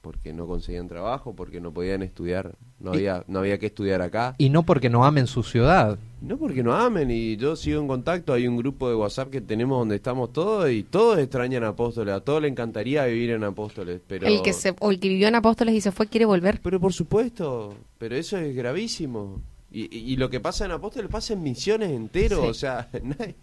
porque 0.00 0.32
no 0.32 0.46
conseguían 0.46 0.88
trabajo, 0.88 1.34
porque 1.34 1.60
no 1.60 1.72
podían 1.72 2.02
estudiar, 2.02 2.56
no 2.82 2.92
Y- 2.92 2.96
había 2.98 3.24
no 3.28 3.38
había 3.38 3.58
que 3.58 3.66
estudiar 3.66 4.02
acá. 4.02 4.34
Y 4.38 4.50
no 4.50 4.64
porque 4.64 4.90
no 4.90 5.04
amen 5.04 5.26
su 5.26 5.42
ciudad. 5.42 5.98
No 6.20 6.36
porque 6.36 6.62
no 6.62 6.74
amen 6.74 7.10
y 7.10 7.36
yo 7.36 7.56
sigo 7.56 7.80
en 7.80 7.88
contacto, 7.88 8.32
hay 8.32 8.46
un 8.46 8.56
grupo 8.56 8.88
de 8.88 8.94
WhatsApp 8.94 9.30
que 9.30 9.40
tenemos 9.40 9.78
donde 9.78 9.96
estamos 9.96 10.32
todos 10.32 10.70
y 10.70 10.82
todos 10.84 11.18
extrañan 11.18 11.64
a 11.64 11.68
Apóstoles, 11.68 12.14
a 12.14 12.20
todos 12.20 12.42
les 12.42 12.50
encantaría 12.52 13.04
vivir 13.06 13.30
en 13.30 13.42
Apóstoles, 13.44 14.00
pero 14.06 14.26
El 14.26 14.42
que 14.42 14.52
se, 14.52 14.74
o 14.80 14.90
el 14.90 15.00
que 15.00 15.08
vivió 15.08 15.26
en 15.28 15.34
Apóstoles 15.34 15.74
y 15.74 15.80
se 15.80 15.90
fue 15.90 16.06
quiere 16.06 16.24
volver. 16.26 16.60
pero 16.62 16.78
por 16.78 16.92
supuesto, 16.92 17.74
pero 17.98 18.14
eso 18.16 18.36
es 18.36 18.54
gravísimo. 18.54 19.40
Y, 19.72 19.84
y- 19.96 20.12
y 20.12 20.16
lo 20.16 20.28
que 20.30 20.38
pasa 20.38 20.64
en 20.64 20.70
Apóstoles 20.72 21.10
pasa 21.10 21.32
en 21.32 21.42
misiones 21.42 21.90
enteros, 21.90 22.40
Sí. 22.42 22.46
o 22.48 22.54
sea, 22.54 22.88
no 23.02 23.14
hay, 23.18 23.34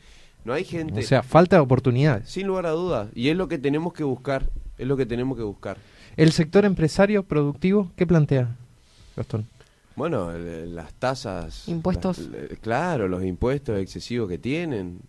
no 0.46 0.54
hay 0.54 0.64
gente 0.64 1.00
O 1.00 1.04
sea, 1.04 1.22
falta 1.24 1.56
de 1.58 1.62
oportunidades. 1.62 2.30
sin 2.30 2.48
lugar 2.48 2.66
a 2.66 2.72
dudas 2.72 3.10
y 3.16 3.28
es 3.30 3.36
lo 3.36 3.48
que 3.48 3.58
tenemos 3.58 3.92
que 3.94 4.04
buscar, 4.06 4.50
es 4.78 4.88
lo 4.88 4.96
que 4.96 5.06
tenemos 5.06 5.38
que 5.38 5.44
buscar. 5.44 5.78
El 6.16 6.32
sector 6.32 6.64
empresario 6.66 7.24
productivo, 7.24 7.92
¿qué 7.98 8.06
plantea, 8.08 8.56
Gastón? 9.20 9.46
Bueno, 9.96 10.32
el- 10.32 10.74
las 10.76 10.94
tasas. 10.94 11.68
Impuestos. 11.68 12.20
las- 12.20 12.58
claro, 12.60 13.08
los 13.08 13.24
impuestos 13.24 13.78
excesivos 13.80 14.28
que 14.30 14.38
tienen. 14.40 15.00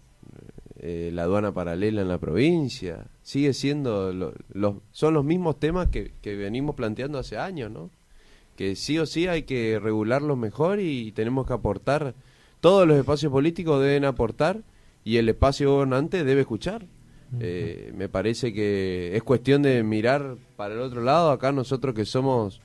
eh, 0.83 1.11
la 1.13 1.25
aduana 1.25 1.53
paralela 1.53 2.01
en 2.01 2.09
la 2.09 2.17
provincia. 2.17 3.05
Sigue 3.23 3.53
siendo. 3.53 4.13
lo- 4.15 4.33
los, 4.55 4.77
son 4.93 5.13
los 5.13 5.25
mismos 5.27 5.61
temas 5.61 5.89
que, 5.91 6.13
que 6.23 6.35
venimos 6.37 6.75
planteando 6.75 7.19
hace 7.19 7.37
años, 7.37 7.71
¿no? 7.71 7.91
Que 8.57 8.75
sí 8.77 8.99
o 8.99 9.05
sí 9.05 9.27
hay 9.27 9.43
que 9.43 9.79
regularlos 9.79 10.39
mejor 10.39 10.81
y 10.81 11.13
tenemos 11.13 11.47
que 11.47 11.53
aportar. 11.53 12.15
Todos 12.61 12.89
los 12.89 12.97
espacios 12.97 13.31
políticos 13.31 13.83
deben 13.83 14.07
aportar 14.07 14.63
y 15.05 15.19
el 15.19 15.29
espacio 15.29 15.71
gobernante 15.71 16.25
debe 16.25 16.41
escuchar. 16.43 16.87
Eh, 17.41 17.93
me 17.97 18.09
parece 18.09 18.53
que 18.53 19.15
es 19.15 19.23
cuestión 19.23 19.61
de 19.63 19.83
mirar 19.85 20.35
para 20.57 20.75
el 20.75 20.81
otro 20.81 21.01
lado. 21.03 21.31
Acá 21.31 21.53
nosotros 21.53 21.95
que 21.95 22.05
somos 22.07 22.61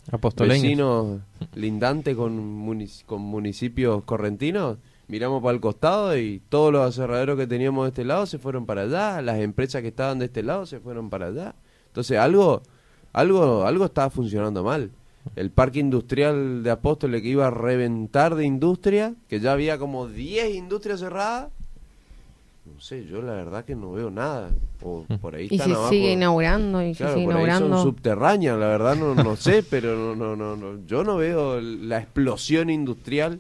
vecinos 0.64 1.20
lindantes 1.56 2.16
con, 2.16 2.88
con 3.06 3.22
municipios 3.22 4.04
correntinos, 4.04 4.78
miramos 5.08 5.42
para 5.42 5.54
el 5.54 5.62
costado 5.62 6.18
y 6.18 6.42
todos 6.50 6.72
los 6.72 6.88
aserraderos 6.88 7.38
que 7.38 7.48
teníamos 7.48 7.86
de 7.86 7.90
este 7.90 8.06
lado 8.06 8.26
se 8.26 8.38
fueron 8.38 8.66
para 8.66 8.84
allá, 8.84 9.22
las 9.22 9.40
empresas 9.40 9.82
que 9.82 9.90
estaban 9.90 10.20
de 10.20 10.26
este 10.26 10.44
lado 10.44 10.66
se 10.66 10.80
fueron 10.80 11.10
para 11.10 11.28
allá. 11.28 11.56
Entonces 11.88 12.18
algo, 12.18 12.62
algo, 13.14 13.64
algo 13.64 13.86
estaba 13.86 14.10
funcionando 14.10 14.64
mal. 14.64 14.92
El 15.36 15.50
parque 15.50 15.80
industrial 15.80 16.62
de 16.62 16.70
Apóstoles 16.70 17.22
que 17.22 17.30
iba 17.30 17.48
a 17.48 17.52
reventar 17.52 18.36
de 18.36 18.46
industria, 18.46 19.16
que 19.28 19.40
ya 19.40 19.54
había 19.54 19.78
como 19.80 20.08
10 20.08 20.54
industrias 20.56 21.00
cerradas. 21.00 21.50
No 22.74 22.80
sé, 22.82 23.06
yo 23.06 23.22
la 23.22 23.34
verdad 23.34 23.64
que 23.64 23.76
no 23.76 23.92
veo 23.92 24.10
nada. 24.10 24.52
O 24.84 25.04
por 25.22 25.36
ahí 25.36 25.46
Y 25.46 25.50
están 25.52 25.70
si 25.70 25.76
abajo. 25.76 25.90
sigue 25.92 26.12
inaugurando 26.14 26.82
y 26.82 26.94
si 26.94 27.00
Claro, 27.00 27.16
sigue 27.16 27.26
por 27.26 27.36
ahí 27.38 27.44
son 27.52 27.68
inaugurando. 27.68 27.82
subterráneas, 27.84 28.60
la 28.60 28.68
verdad 28.68 28.96
no, 28.96 29.16
no 29.16 29.36
sé, 29.36 29.64
pero 29.70 29.96
no, 29.96 30.16
no, 30.16 30.36
no, 30.36 30.56
no, 30.56 30.86
yo 30.86 31.04
no 31.04 31.18
veo 31.18 31.62
la 31.62 32.00
explosión 32.00 32.70
industrial 32.70 33.40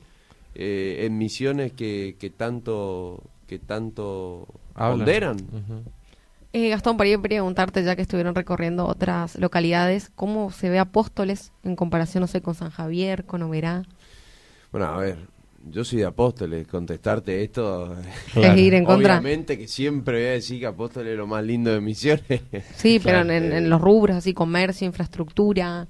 eh, 0.55 1.03
en 1.05 1.17
misiones 1.17 1.72
que, 1.74 2.15
que 2.20 2.29
tanto 2.29 3.22
que 3.48 3.60
tanto 3.60 4.48
ponderan. 4.75 5.36
Ujú. 5.38 5.84
Eh, 6.53 6.70
Gastón, 6.70 6.96
para 6.98 7.10
ir 7.10 7.17
a 7.17 7.22
preguntarte, 7.22 7.84
ya 7.84 7.96
que 7.96 8.01
estuvieron 8.01 8.34
recorriendo 8.34 8.86
otras 8.88 9.36
localidades, 9.36 10.10
¿cómo 10.15 10.51
se 10.51 10.70
ve 10.70 10.79
Apóstoles 10.79 11.51
en 11.63 11.75
comparación, 11.75 12.22
no 12.22 12.27
sé, 12.27 12.41
con 12.41 12.55
San 12.55 12.70
Javier, 12.72 13.25
con 13.25 13.41
Oberá? 13.44 13.84
Bueno, 14.72 14.88
a 14.88 14.98
ver, 14.98 15.17
yo 15.67 15.84
soy 15.84 16.00
de 16.00 16.05
Apóstoles, 16.05 16.67
contestarte 16.67 17.43
esto, 17.43 17.95
Claro. 18.34 18.53
Es 18.53 18.60
ir 18.60 18.74
en 18.75 18.86
contra. 18.86 19.13
obviamente 19.19 19.57
que 19.57 19.67
siempre 19.67 20.17
voy 20.19 20.27
a 20.27 20.31
decir 20.31 20.60
que 20.60 20.67
Apóstoles 20.67 21.12
es 21.13 21.17
lo 21.17 21.27
más 21.27 21.43
lindo 21.43 21.72
de 21.72 21.81
misiones. 21.81 22.24
Sí, 22.75 23.00
pero 23.03 23.24
Claro. 23.24 23.31
en, 23.31 23.51
en 23.53 23.69
los 23.69 23.81
rubros, 23.81 24.15
así, 24.17 24.34
comercio, 24.34 24.86
infraestructura. 24.88 25.88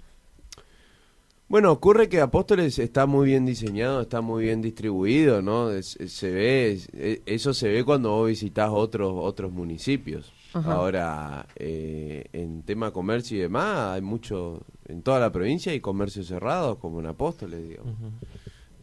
Bueno, 1.47 1.71
ocurre 1.71 2.09
que 2.09 2.19
Apóstoles 2.21 2.79
está 2.79 3.05
muy 3.05 3.27
bien 3.27 3.45
diseñado, 3.45 4.01
está 4.01 4.21
muy 4.21 4.45
bien 4.45 4.61
distribuido, 4.63 5.43
¿no? 5.43 5.69
Es- 5.71 5.95
es- 5.97 6.13
se 6.13 6.31
ve, 6.31 6.71
es- 6.71 6.89
e- 6.93 7.21
eso 7.27 7.53
se 7.53 7.67
ve 7.69 7.83
cuando 7.83 8.09
vos 8.11 8.27
visitas 8.29 8.69
otros 8.71 9.11
otros 9.15 9.51
municipios. 9.51 10.33
Ajá. 10.53 10.73
Ahora, 10.73 11.45
eh, 11.57 12.25
en 12.33 12.63
tema 12.63 12.91
comercio 12.91 13.37
y 13.37 13.41
demás, 13.41 13.91
hay 13.95 14.01
mucho, 14.01 14.61
en 14.87 15.03
toda 15.03 15.19
la 15.19 15.31
provincia 15.31 15.71
hay 15.71 15.81
comercios 15.81 16.27
cerrados, 16.27 16.77
como 16.79 16.99
en 16.99 17.05
Apóstoles, 17.07 17.61
digamos. 17.67 17.93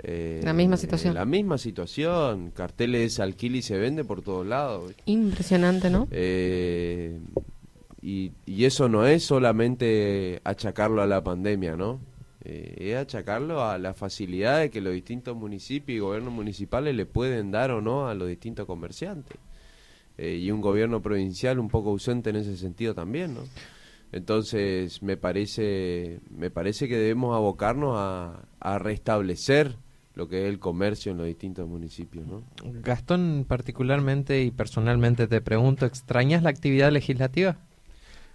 Eh, 0.05 0.41
La 0.43 0.53
misma 0.53 0.77
situación. 0.77 1.15
La 1.15 1.25
misma 1.25 1.59
situación, 1.59 2.51
carteles 2.51 3.21
alquila 3.21 3.59
y 3.59 3.63
se 3.63 3.79
vende 3.79 4.05
por 4.05 4.23
todos 4.23 4.47
lados. 4.47 4.93
Impresionante, 5.07 5.91
¿no? 5.91 6.09
Eh, 6.11 7.19
y, 8.01 8.33
y 8.47 8.65
eso 8.65 8.89
no 8.89 9.07
es 9.07 9.23
solamente 9.25 10.41
achacarlo 10.45 11.03
a 11.03 11.07
la 11.07 11.23
pandemia, 11.23 11.77
¿no? 11.77 12.01
Eh, 12.45 12.91
es 12.91 12.97
achacarlo 12.97 13.63
a 13.65 13.79
la 13.79 13.95
facilidad 13.95 14.59
de 14.59 14.71
que 14.71 14.81
los 14.81 14.93
distintos 14.93 15.37
municipios 15.37 15.97
y 15.97 16.01
gobiernos 16.01 16.33
municipales 16.33 16.97
le 16.97 17.07
pueden 17.07 17.53
dar 17.53 17.71
o 17.71 17.81
no 17.81 18.09
a 18.09 18.15
los 18.15 18.29
distintos 18.29 18.67
comerciantes. 18.67 19.39
Y 20.19 20.51
un 20.51 20.61
gobierno 20.61 21.01
provincial 21.01 21.59
un 21.59 21.69
poco 21.69 21.91
ausente 21.91 22.31
en 22.31 22.37
ese 22.37 22.57
sentido 22.57 22.95
también, 22.95 23.35
¿no? 23.35 23.41
Entonces 24.13 25.03
me 25.03 25.17
parece, 25.17 26.21
me 26.31 26.51
parece 26.51 26.87
que 26.87 26.99
debemos 26.99 27.35
abocarnos 27.35 27.95
a, 27.97 28.45
a 28.61 28.79
restablecer 28.79 29.77
lo 30.15 30.29
que 30.29 30.43
es 30.43 30.49
el 30.53 30.59
comercio 30.59 31.13
en 31.13 31.19
los 31.19 31.27
distintos 31.27 31.67
municipios, 31.69 32.27
¿no? 32.27 32.43
Gastón, 32.65 33.45
particularmente 33.49 34.43
y 34.43 34.51
personalmente 34.51 35.27
te 35.27 35.41
pregunto, 35.41 35.87
¿extrañas 35.87 36.43
la 36.43 36.51
actividad 36.51 36.93
legislativa? 36.93 37.57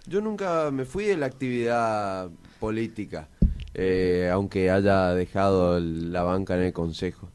Yo 0.06 0.20
nunca 0.20 0.70
me 0.70 0.84
fui 0.84 1.04
de 1.04 1.16
la 1.16 1.26
actividad 1.26 2.30
política, 2.58 3.28
eh, 3.74 4.30
aunque 4.32 4.70
haya 4.70 5.10
dejado 5.14 5.76
el- 5.76 6.12
la 6.12 6.22
banca 6.22 6.56
en 6.56 6.62
el 6.62 6.72
Consejo. 6.72 7.28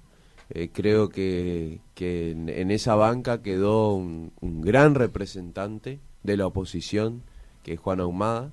Eh, 0.50 0.70
creo 0.74 1.10
que, 1.10 1.80
que 1.96 2.32
en, 2.32 2.50
en 2.50 2.70
esa 2.72 2.96
banca 2.96 3.42
quedó 3.42 3.94
un, 3.94 4.32
un 4.42 4.62
gran 4.62 4.94
representante 4.96 6.00
de 6.24 6.38
la 6.38 6.48
oposición, 6.48 7.22
que 7.64 7.74
es 7.74 7.80
Juan 7.80 8.00
Ahumada, 8.02 8.52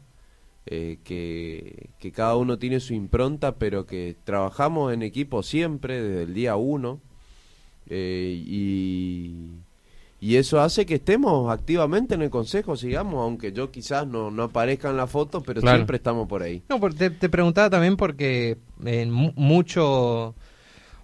eh, 0.67 0.99
que, 1.05 1.89
que 1.99 2.13
cada 2.13 2.37
uno 2.37 2.59
tiene 2.59 2.81
su 2.81 2.95
impronta, 2.95 3.57
pero 3.57 3.87
que 3.87 4.17
trabajamos 4.25 4.93
en 4.93 5.03
equipo 5.03 5.43
siempre, 5.43 6.03
desde 6.03 6.23
el 6.25 6.35
día 6.35 6.57
uno, 6.57 7.01
eh, 7.89 8.41
y, 8.47 9.35
y 10.21 10.37
eso 10.37 10.61
hace 10.61 10.87
que 10.87 10.97
estemos 10.97 11.51
activamente 11.51 12.15
en 12.15 12.23
el 12.23 12.31
Consejo, 12.31 12.77
sigamos, 12.77 13.23
aunque 13.23 13.53
yo 13.53 13.71
quizás 13.71 14.07
no, 14.07 14.31
no 14.31 14.45
aparezca 14.45 14.91
en 14.91 14.97
la 14.97 15.07
foto, 15.07 15.43
pero 15.43 15.61
Claro. 15.61 15.79
siempre 15.79 15.97
estamos 15.97 16.29
por 16.29 16.43
ahí. 16.43 16.63
No, 16.69 16.79
te, 16.91 17.11
te 17.11 17.29
preguntaba 17.29 17.71
también 17.71 17.97
porque 17.97 18.59
en 18.85 19.11
mu- 19.11 19.33
mucho 19.35 20.35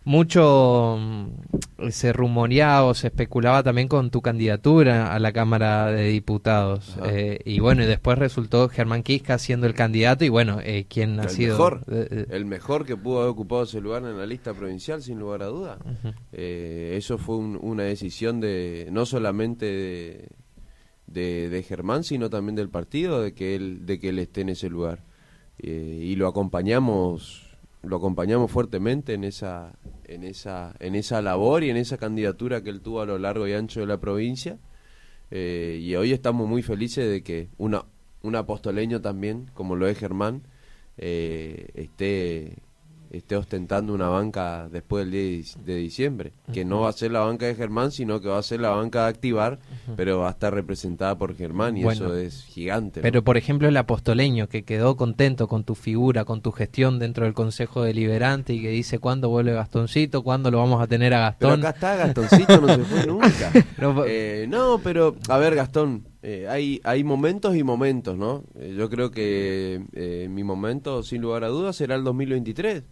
mucho 0.07 0.97
mm, 1.01 1.89
se 1.91 2.13
rumoreaba 2.13 2.85
o 2.85 2.95
se 2.95 3.09
especulaba 3.09 3.63
también 3.63 3.89
con 3.89 4.11
tu 4.11 4.23
candidatura 4.23 5.13
a 5.13 5.19
la 5.19 5.33
Cámara 5.33 5.91
de 5.91 6.05
Diputados. 6.09 6.97
Eh, 7.05 7.41
y 7.45 7.59
bueno, 7.59 7.83
y 7.83 7.87
después 7.87 8.17
resultó 8.17 8.69
Germán 8.69 9.03
Quisca 9.03 9.37
siendo 9.39 9.67
el 9.67 9.75
candidato 9.75 10.25
y 10.25 10.29
bueno, 10.29 10.59
eh, 10.63 10.87
quien 10.89 11.19
ha 11.21 11.25
el 11.25 11.31
sido... 11.31 11.51
mejor, 11.59 11.85
eh, 11.91 12.27
el 12.31 12.45
mejor 12.47 12.87
que 12.87 12.97
pudo 12.97 13.19
haber 13.19 13.31
ocupado 13.31 13.65
ese 13.65 13.81
lugar 13.81 14.05
en 14.05 14.17
la 14.17 14.27
lista 14.27 14.55
provincial, 14.55 15.03
sin 15.03 15.19
lugar 15.19 15.43
a 15.43 15.47
duda. 15.47 15.79
Eh, 16.33 16.95
eso 16.97 17.19
fue 17.19 17.37
un- 17.37 17.59
una 17.61 17.83
decisión 17.83 18.41
de 18.41 18.89
no 18.93 19.07
solamente 19.07 19.67
de, 19.67 20.29
de, 21.09 21.49
de 21.49 21.63
Germán, 21.65 22.05
sino 22.05 22.31
también 22.31 22.55
del 22.55 22.69
partido, 22.71 23.21
de 23.23 23.35
que 23.35 23.57
él, 23.57 23.85
de 23.87 23.99
que 23.99 24.11
él 24.11 24.21
esté 24.21 24.43
en 24.43 24.51
ese 24.51 24.71
lugar. 24.71 25.03
Eh, 25.59 26.01
y 26.03 26.15
lo 26.17 26.29
acompañamos, 26.29 27.46
lo 27.87 27.97
acompañamos 27.97 28.51
fuertemente 28.51 29.15
en 29.15 29.25
esa, 29.25 29.79
en 30.05 30.25
esa, 30.25 30.75
en 30.81 30.95
esa 30.95 31.23
labor 31.23 31.65
y 31.65 31.71
en 31.71 31.77
esa 31.77 31.99
candidatura 31.99 32.63
que 32.63 32.71
él 32.71 32.81
tuvo 32.81 33.01
a 33.01 33.07
lo 33.07 33.19
largo 33.19 33.47
y 33.47 33.53
ancho 33.53 33.81
de 33.81 33.87
la 33.87 33.99
provincia. 33.99 34.59
Eh, 35.31 35.81
y 35.83 35.95
hoy 35.97 36.13
estamos 36.13 36.49
muy 36.49 36.63
felices 36.63 37.09
de 37.09 37.23
que 37.23 37.49
una, 37.59 37.85
un 38.23 38.37
apostoleño 38.37 39.01
también, 39.01 39.51
como 39.55 39.77
lo 39.77 39.89
es 39.89 39.99
Germán, 39.99 40.43
eh, 40.99 41.69
esté, 41.75 42.59
esté 43.11 43.37
ostentando 43.37 43.93
una 43.95 44.09
banca 44.09 44.69
después 44.71 45.05
del 45.05 45.13
10 45.13 45.65
de 45.65 45.77
diciembre, 45.77 46.33
que 46.53 46.65
no 46.65 46.81
va 46.81 46.89
a 46.91 46.93
ser 46.93 47.13
la 47.13 47.21
banca 47.21 47.47
de 47.47 47.55
Germán, 47.55 47.93
sino 47.93 48.21
que 48.21 48.29
va 48.29 48.39
a 48.39 48.43
ser 48.43 48.61
la 48.61 48.71
banca 48.71 49.03
de 49.05 49.09
Activar, 49.11 49.59
pero 49.97 50.19
va 50.19 50.29
a 50.29 50.31
estar 50.33 50.53
representada 50.53 51.17
por 51.17 51.35
Germán 51.37 51.77
y 51.77 51.83
Bueno. 51.85 52.07
eso 52.07 52.17
es 52.17 52.45
gigante. 52.45 53.01
¿no? 53.01 53.03
Pero 53.03 53.23
por 53.25 53.37
ejemplo 53.37 53.69
el 53.69 53.77
apostoleño 53.77 54.49
que 54.49 54.65
quedó 54.65 54.97
contento 54.97 55.49
con 55.49 55.65
tu 55.65 55.75
figura, 55.75 56.25
con 56.25 56.41
tu 56.43 56.53
gestión 56.53 56.99
dentro 56.99 57.25
del 57.25 57.35
Consejo 57.35 57.83
Deliberante 57.83 58.53
y 58.55 58.61
que 58.63 58.71
dice 58.71 58.99
cuándo 58.99 59.29
vuelve 59.29 59.53
Gastoncito, 59.53 60.23
cuándo 60.23 60.51
lo 60.51 60.59
vamos 60.59 60.83
a 60.83 60.87
tener 60.87 61.15
a 61.15 61.37
Pero 61.39 61.51
Gastón. 61.51 61.67
acá 61.67 61.75
está 61.77 61.97
Gastoncito, 61.97 62.61
no 62.61 62.69
se 62.75 62.85
fue 62.85 63.07
nunca. 63.07 63.53
No, 63.79 64.05
Eh, 64.07 64.47
no, 64.49 64.81
pero 64.83 65.17
a 65.29 65.39
ver, 65.39 65.55
Gastón, 65.55 66.05
eh, 66.23 66.47
hay, 66.49 66.81
hay 66.85 67.05
momentos 67.05 67.55
y 67.57 67.63
momentos, 67.63 68.17
¿no? 68.17 68.43
Eh, 68.59 68.75
yo 68.77 68.91
creo 68.91 69.11
que 69.11 69.81
eh, 69.93 70.29
mi 70.31 70.43
momento, 70.43 71.03
sin 71.03 71.23
lugar 71.23 71.45
a 71.45 71.49
dudas, 71.49 71.77
será 71.77 71.95
el 71.95 72.05
2023. 72.05 72.83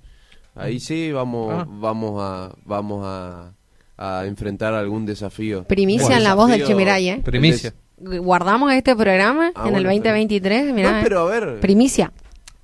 Ahí 0.54 0.78
sí 0.80 1.10
vamos, 1.12 1.52
Ah. 1.52 1.66
vamos 1.68 2.22
a, 2.22 2.54
vamos 2.64 3.02
a, 3.04 3.52
a 3.96 4.26
enfrentar 4.26 4.74
algún 4.74 5.04
desafío. 5.06 5.64
Primicia 5.64 6.16
en 6.16 6.24
la 6.24 6.34
voz 6.34 6.50
del 6.50 6.64
Chimiray, 6.64 7.08
¿eh? 7.08 7.20
Primicia. 7.24 7.74
Guardamos 7.98 8.72
este 8.72 8.94
programa 8.96 9.52
Ah, 9.54 9.68
en 9.68 9.76
el 9.76 9.84
bueno, 9.84 9.88
2023, 9.90 10.72
mirá, 10.74 10.92
No, 10.92 10.98
¿eh? 10.98 11.00
pero 11.02 11.20
a 11.20 11.24
ver, 11.26 11.60
Primicia. 11.60 12.12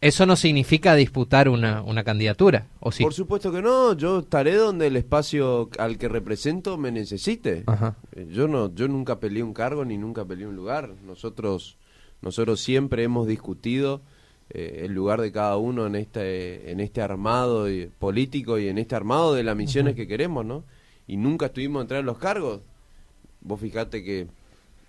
Eso 0.02 0.25
no 0.25 0.35
significa 0.35 0.94
disputar 0.94 1.49
una, 1.50 1.82
una 1.82 2.02
candidatura, 2.04 2.66
¿o 2.80 2.90
sí? 2.90 3.02
por 3.02 3.12
supuesto 3.12 3.52
que 3.52 3.61
no, 3.61 3.92
yo 3.92 4.20
estaré 4.20 4.54
donde 4.54 4.87
el 4.87 4.97
espacio 4.97 5.68
al 5.78 5.99
que 5.99 6.09
represento 6.09 6.78
me 6.78 6.90
necesite. 6.90 7.64
Ajá. 7.66 7.97
Eh, 8.12 8.26
Yo 8.30 8.49
no, 8.49 8.75
yo 8.75 8.88
nunca 8.88 9.20
peleé 9.20 9.42
un 9.42 9.52
cargo 9.52 9.85
ni 9.85 9.99
nunca 9.99 10.25
peleé 10.25 10.47
un 10.47 10.56
lugar. 10.56 10.94
Nosotros, 11.04 11.76
nosotros 12.23 12.61
siempre 12.62 13.02
hemos 13.04 13.26
discutido 13.26 14.00
eh, 14.50 14.83
el 14.85 14.92
lugar 14.92 15.21
de 15.21 15.33
cada 15.33 15.57
uno 15.57 15.87
en 15.87 15.95
este, 15.95 16.71
en 16.71 16.80
este 16.80 17.00
armado 17.02 17.71
y- 17.71 17.87
político 17.99 18.59
y 18.59 18.69
en 18.69 18.78
este 18.78 18.95
armado 18.97 19.35
de 19.35 19.42
las 19.45 19.57
misiones 19.57 19.95
que 19.95 20.07
queremos, 20.07 20.45
¿no? 20.45 20.64
Y 21.07 21.16
nunca 21.16 21.47
estuvimos 21.47 21.83
entrar 21.83 22.00
en 22.00 22.07
los 22.07 22.19
cargos. 22.19 22.61
Vos 23.40 23.61
fijate 23.61 24.02
que 24.04 24.26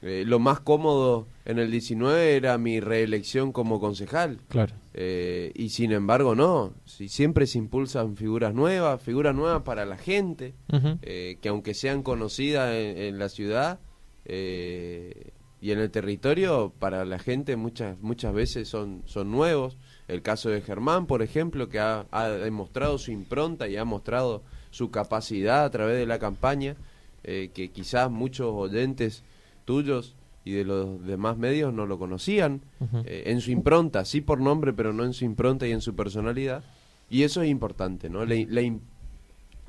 Eh, 0.03 0.23
lo 0.25 0.39
más 0.39 0.59
cómodo 0.59 1.27
en 1.45 1.59
el 1.59 1.69
19 1.69 2.35
era 2.35 2.57
mi 2.57 2.79
reelección 2.79 3.51
como 3.51 3.79
concejal. 3.79 4.39
Claro. 4.49 4.73
Eh, 4.95 5.51
y 5.53 5.69
sin 5.69 5.91
embargo, 5.91 6.33
no. 6.33 6.73
Si 6.85 7.07
siempre 7.07 7.45
se 7.45 7.59
impulsan 7.59 8.15
figuras 8.17 8.51
nuevas, 8.55 8.99
figuras 8.99 9.35
nuevas 9.35 9.61
para 9.61 9.85
la 9.85 9.97
gente, 9.97 10.55
eh, 11.03 11.37
que 11.39 11.49
aunque 11.49 11.75
sean 11.75 12.01
conocidas 12.01 12.73
en, 12.73 12.97
en 12.97 13.19
la 13.19 13.29
ciudad 13.29 13.79
eh, 14.25 15.31
y 15.61 15.71
en 15.71 15.79
el 15.79 15.91
territorio, 15.91 16.73
para 16.79 17.05
la 17.05 17.19
gente 17.19 17.55
muchas 17.55 17.99
muchas 18.01 18.33
veces 18.33 18.67
son, 18.67 19.03
son 19.05 19.31
nuevos. 19.31 19.77
El 20.07 20.23
caso 20.23 20.49
de 20.49 20.61
Germán, 20.61 21.05
por 21.05 21.21
ejemplo, 21.21 21.69
que 21.69 21.79
ha, 21.79 22.07
ha 22.11 22.27
demostrado 22.29 22.97
su 22.97 23.11
impronta 23.11 23.67
y 23.69 23.77
ha 23.77 23.85
mostrado 23.85 24.41
su 24.71 24.89
capacidad 24.89 25.63
a 25.63 25.69
través 25.69 25.97
de 25.97 26.07
la 26.07 26.17
campaña, 26.17 26.75
eh, 27.23 27.51
que 27.53 27.69
quizás 27.69 28.09
muchos 28.09 28.51
oyentes 28.51 29.23
tuyos 29.63 30.15
y 30.43 30.53
de 30.53 30.65
los 30.65 31.05
demás 31.05 31.37
medios 31.37 31.71
no 31.71 31.85
lo 31.85 31.99
conocían, 31.99 32.61
eh, 33.05 33.23
en 33.27 33.41
su 33.41 33.51
impronta, 33.51 34.03
sí 34.05 34.21
por 34.21 34.39
nombre, 34.41 34.73
pero 34.73 34.91
no 34.93 35.03
en 35.05 35.13
su 35.13 35.25
impronta 35.25 35.67
y 35.67 35.71
en 35.71 35.81
su 35.81 35.95
personalidad. 35.95 36.63
Y 37.09 37.21
eso 37.21 37.43
es 37.43 37.49
importante, 37.49 38.09
¿no? 38.09 38.25
La, 38.25 38.35
la 38.47 38.61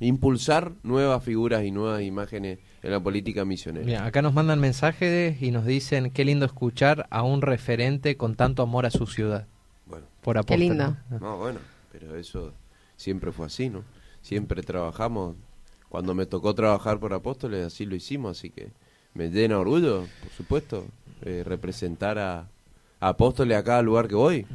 impulsar 0.06 0.73
nuevas 0.82 1.23
figuras 1.25 1.64
y 1.64 1.71
nuevas 1.71 2.02
imágenes 2.02 2.59
en 2.82 2.90
la 2.90 3.00
política 3.00 3.44
misionera. 3.44 4.04
Acá 4.04 4.23
nos 4.23 4.35
mandan 4.35 4.59
mensajes 4.61 5.40
y 5.40 5.50
nos 5.50 5.64
dicen 5.64 6.11
qué 6.11 6.25
lindo 6.25 6.44
escuchar 6.47 7.06
a 7.11 7.23
un 7.23 7.42
referente 7.42 8.16
con 8.16 8.35
tanto 8.35 8.62
amor 8.62 8.87
a 8.87 8.90
su 8.90 9.06
ciudad. 9.06 9.47
Bueno, 9.87 10.06
Por 10.23 10.35
Qué 10.35 10.40
Apóstol. 10.40 10.59
lindo. 10.59 10.97
no, 11.21 11.38
bueno, 11.38 11.61
pero 11.92 12.16
eso 12.16 12.52
siempre 12.97 13.32
fue 13.32 13.47
así, 13.47 13.68
¿no? 13.68 13.85
Siempre 14.23 14.62
trabajamos. 14.62 15.37
Cuando 15.88 16.14
me 16.14 16.25
tocó 16.26 16.54
trabajar 16.54 16.99
por 16.99 17.12
Apóstoles, 17.12 17.66
así 17.66 17.85
lo 17.85 17.94
hicimos, 17.94 18.38
así 18.38 18.50
que 18.50 18.68
me 19.14 19.28
llena 19.28 19.59
orgullo, 19.59 20.06
por 20.23 20.32
supuesto, 20.37 20.87
eh, 21.23 21.42
representar 21.44 22.18
a, 22.18 22.49
a 23.00 23.09
Apóstoles 23.09 23.56
a 23.59 23.62
cada 23.62 23.82
lugar 23.82 24.09
que 24.09 24.14
voy. 24.14 24.47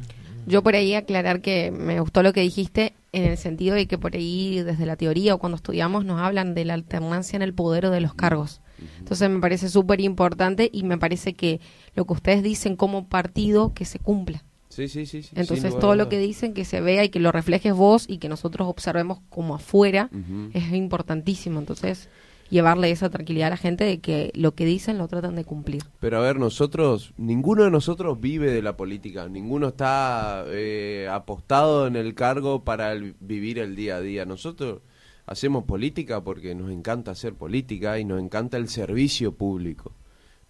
Yo 0.46 0.62
por 0.62 0.74
ahí 0.74 0.94
aclarar 0.94 1.40
que 1.40 1.70
me 1.70 2.00
gustó 2.00 2.22
lo 2.22 2.32
que 2.32 2.40
dijiste 2.40 2.92
en 3.12 3.24
el 3.24 3.38
sentido 3.38 3.74
de 3.74 3.86
que 3.86 3.98
por 3.98 4.14
ahí 4.14 4.62
desde 4.62 4.86
la 4.86 4.96
teoría 4.96 5.34
o 5.34 5.38
cuando 5.38 5.56
estudiamos 5.56 6.04
nos 6.04 6.20
hablan 6.20 6.54
de 6.54 6.64
la 6.64 6.74
alternancia 6.74 7.36
en 7.36 7.42
el 7.42 7.54
poder 7.54 7.86
o 7.86 7.90
de 7.90 8.00
los 8.00 8.14
cargos. 8.14 8.60
Entonces 8.98 9.28
me 9.28 9.40
parece 9.40 9.68
súper 9.68 10.00
importante 10.00 10.70
y 10.72 10.84
me 10.84 10.98
parece 10.98 11.34
que 11.34 11.60
lo 11.94 12.06
que 12.06 12.12
ustedes 12.12 12.42
dicen 12.42 12.76
como 12.76 13.08
partido 13.08 13.72
que 13.74 13.84
se 13.84 13.98
cumpla. 13.98 14.44
Sí, 14.68 14.86
sí, 14.86 15.06
sí. 15.06 15.22
Entonces 15.34 15.76
todo 15.78 15.96
lo 15.96 16.08
que 16.08 16.18
dicen 16.18 16.54
que 16.54 16.64
se 16.64 16.80
vea 16.80 17.02
y 17.02 17.08
que 17.08 17.18
lo 17.18 17.32
reflejes 17.32 17.74
vos 17.74 18.04
y 18.08 18.18
que 18.18 18.28
nosotros 18.28 18.68
observemos 18.68 19.18
como 19.30 19.54
afuera 19.54 20.10
es 20.52 20.72
importantísimo. 20.72 21.58
Entonces 21.58 22.08
llevarle 22.50 22.90
esa 22.90 23.10
tranquilidad 23.10 23.48
a 23.48 23.50
la 23.50 23.56
gente 23.56 23.84
de 23.84 24.00
que 24.00 24.30
lo 24.34 24.52
que 24.54 24.64
dicen 24.64 24.98
lo 24.98 25.08
tratan 25.08 25.34
de 25.36 25.44
cumplir. 25.44 25.82
Pero 26.00 26.18
a 26.18 26.20
ver, 26.20 26.38
nosotros, 26.38 27.12
ninguno 27.16 27.64
de 27.64 27.70
nosotros 27.70 28.20
vive 28.20 28.50
de 28.50 28.62
la 28.62 28.76
política, 28.76 29.28
ninguno 29.28 29.68
está 29.68 30.44
eh, 30.48 31.08
apostado 31.10 31.86
en 31.86 31.96
el 31.96 32.14
cargo 32.14 32.64
para 32.64 32.92
el- 32.92 33.14
vivir 33.20 33.58
el 33.58 33.76
día 33.76 33.96
a 33.96 34.00
día. 34.00 34.24
Nosotros 34.24 34.80
hacemos 35.26 35.64
política 35.64 36.22
porque 36.22 36.54
nos 36.54 36.70
encanta 36.70 37.10
hacer 37.10 37.34
política 37.34 37.98
y 37.98 38.04
nos 38.04 38.20
encanta 38.20 38.56
el 38.56 38.68
servicio 38.68 39.32
público. 39.32 39.92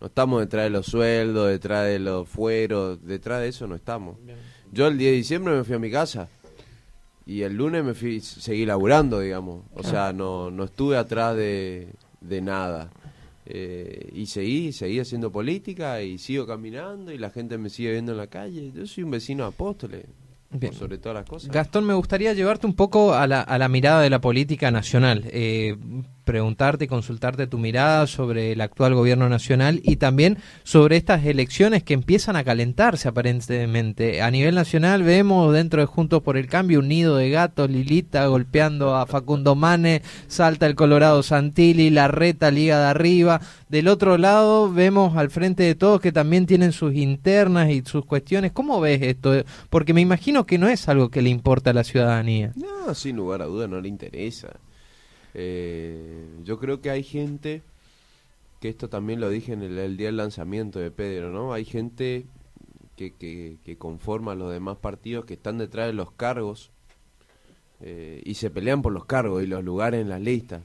No 0.01 0.07
estamos 0.07 0.39
detrás 0.41 0.65
de 0.65 0.71
los 0.71 0.87
sueldos, 0.87 1.49
detrás 1.49 1.85
de 1.87 1.99
los 1.99 2.29
fueros, 2.29 3.05
detrás 3.05 3.41
de 3.41 3.49
eso 3.49 3.67
no 3.67 3.75
estamos. 3.75 4.17
Yo 4.71 4.87
el 4.87 4.97
10 4.97 5.11
de 5.11 5.17
diciembre 5.17 5.57
me 5.57 5.65
fui 5.65 5.75
a 5.75 5.79
mi 5.81 5.91
casa 5.91 6.29
y 7.29 7.43
el 7.43 7.55
lunes 7.55 7.85
me 7.85 7.93
fui, 7.93 8.21
seguí 8.21 8.65
laburando, 8.65 9.21
digamos. 9.21 9.63
O 9.75 9.83
sea, 9.83 10.15
no, 10.15 10.51
no 10.51 10.65
estuve 10.65 10.97
atrás 10.97 11.37
de, 11.37 11.89
de 12.23 12.41
nada. 12.41 12.91
Eh, 13.45 14.09
y 14.15 14.25
seguí, 14.25 14.73
seguí 14.73 14.99
haciendo 14.99 15.31
política 15.31 16.01
y 16.01 16.17
sigo 16.17 16.47
caminando 16.47 17.13
y 17.13 17.19
la 17.19 17.29
gente 17.29 17.59
me 17.59 17.69
sigue 17.69 17.93
viendo 17.93 18.13
en 18.13 18.19
la 18.19 18.29
calle. 18.29 18.73
Yo 18.75 18.87
soy 18.87 19.05
un 19.05 19.11
vecino 19.11 19.45
por 19.53 19.77
sobre 20.73 20.97
todas 20.97 21.17
las 21.17 21.29
cosas. 21.29 21.51
Gastón, 21.51 21.85
me 21.85 21.93
gustaría 21.93 22.33
llevarte 22.33 22.67
un 22.67 22.73
poco 22.73 23.13
a 23.13 23.27
la, 23.27 23.43
a 23.43 23.59
la 23.59 23.69
mirada 23.69 24.01
de 24.01 24.09
la 24.09 24.23
política 24.23 24.71
nacional, 24.71 25.25
eh, 25.27 25.77
preguntarte 26.29 26.85
y 26.85 26.89
consultarte 26.89 27.47
tu 27.47 27.57
mirada 27.57 28.07
sobre 28.07 28.53
el 28.53 28.61
actual 28.61 28.95
gobierno 28.95 29.31
nacional 29.31 29.81
y 29.83 29.97
también 29.97 30.37
sobre 30.63 30.99
estas 30.99 31.25
elecciones 31.25 31.83
que 31.83 31.95
empiezan 31.95 32.37
a 32.37 32.45
calentarse 32.45 33.09
aparentemente. 33.09 34.21
A 34.21 34.31
nivel 34.31 34.55
nacional 34.55 35.05
vemos 35.05 35.55
dentro 35.55 35.81
de 35.81 35.87
Juntos 35.87 36.23
por 36.23 36.37
el 36.37 36.47
Cambio 36.47 36.81
un 36.81 36.89
nido 36.89 37.17
de 37.17 37.31
gatos, 37.31 37.71
Lilita 37.71 38.27
golpeando 38.27 38.95
a 38.95 39.07
Facundo 39.07 39.55
Mane, 39.55 40.03
salta 40.27 40.67
el 40.67 40.75
Colorado 40.75 41.23
Santilli, 41.23 41.89
la 41.89 42.09
reta 42.09 42.51
Liga 42.51 42.79
de 42.79 42.85
Arriba. 42.89 43.41
Del 43.71 43.89
otro 43.89 44.19
lado 44.19 44.71
vemos 44.71 45.17
al 45.17 45.31
frente 45.31 45.63
de 45.63 45.77
todos 45.77 46.03
que 46.03 46.13
también 46.13 46.45
tienen 46.45 46.73
sus 46.73 46.95
internas 46.95 47.71
y 47.71 47.83
sus 47.87 48.05
cuestiones. 48.05 48.53
¿Cómo 48.53 48.83
ves 48.83 49.01
esto? 49.01 49.33
Porque 49.71 49.95
me 49.95 50.03
imagino 50.03 50.45
que 50.45 50.59
no 50.59 50.69
es 50.69 50.91
algo 50.91 51.09
que 51.09 51.23
le 51.23 51.31
importa 51.31 51.71
a 51.71 51.73
la 51.73 51.85
ciudadanía. 51.85 52.53
No, 52.55 52.95
sin 52.95 53.17
lugar 53.17 53.41
a 53.41 53.47
duda 53.47 53.67
no 53.67 53.81
le 53.81 53.89
interesa. 53.89 54.49
Eh, 55.41 56.27
yo 56.43 56.59
creo 56.59 56.81
que 56.81 56.91
hay 56.91 57.05
gente, 57.05 57.63
que 58.61 58.69
esto 58.69 58.89
también 58.89 59.21
lo 59.21 59.29
dije 59.31 59.53
en 59.53 59.63
el, 59.63 59.97
día 59.97 60.07
del 60.07 60.17
lanzamiento 60.17 60.81
de 60.81 60.91
Pedro, 60.91 61.31
¿no? 61.31 61.53
Hay 61.53 61.65
gente 61.65 62.27
que, 62.97 63.15
que, 63.15 63.59
que 63.65 63.79
conforma 63.79 64.35
los 64.35 64.53
demás 64.53 64.79
partidos 64.79 65.27
que 65.27 65.35
están 65.35 65.59
detrás 65.59 65.87
de 65.87 65.93
los 65.93 66.11
cargos 66.11 66.73
eh, 67.81 68.21
y 68.25 68.35
se 68.35 68.51
pelean 68.51 68.83
por 68.83 68.93
los 68.93 69.05
cargos 69.05 69.45
y 69.45 69.47
los 69.47 69.63
lugares 69.63 70.01
en 70.01 70.09
las 70.09 70.21
listas. 70.21 70.65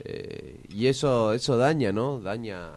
Eh, 0.00 0.60
y 0.68 0.88
eso 0.88 1.32
eso 1.32 1.56
daña, 1.56 1.90
¿no? 1.90 2.20
Daña 2.20 2.68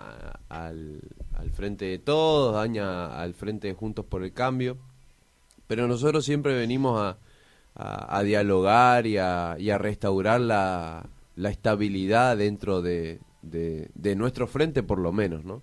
al, 0.47 1.01
al 1.33 1.49
frente 1.51 1.83
de 1.83 1.99
todos, 1.99 2.55
daña 2.55 3.21
al 3.21 3.33
frente 3.33 3.67
de 3.67 3.73
Juntos 3.73 4.05
por 4.05 4.23
el 4.23 4.31
Cambio. 4.31 4.77
Pero 5.67 5.89
nosotros 5.89 6.23
siempre 6.23 6.55
venimos 6.55 7.01
a, 7.01 7.17
a, 7.75 8.17
a 8.17 8.23
dialogar 8.23 9.07
y 9.07 9.17
a, 9.17 9.55
y 9.59 9.69
a 9.69 9.77
restaurar 9.77 10.41
la, 10.41 11.09
la 11.35 11.49
estabilidad 11.49 12.37
dentro 12.37 12.81
de, 12.81 13.19
de, 13.41 13.89
de 13.95 14.15
nuestro 14.15 14.47
frente, 14.47 14.83
por 14.83 14.99
lo 14.99 15.11
menos, 15.11 15.43
¿no? 15.45 15.61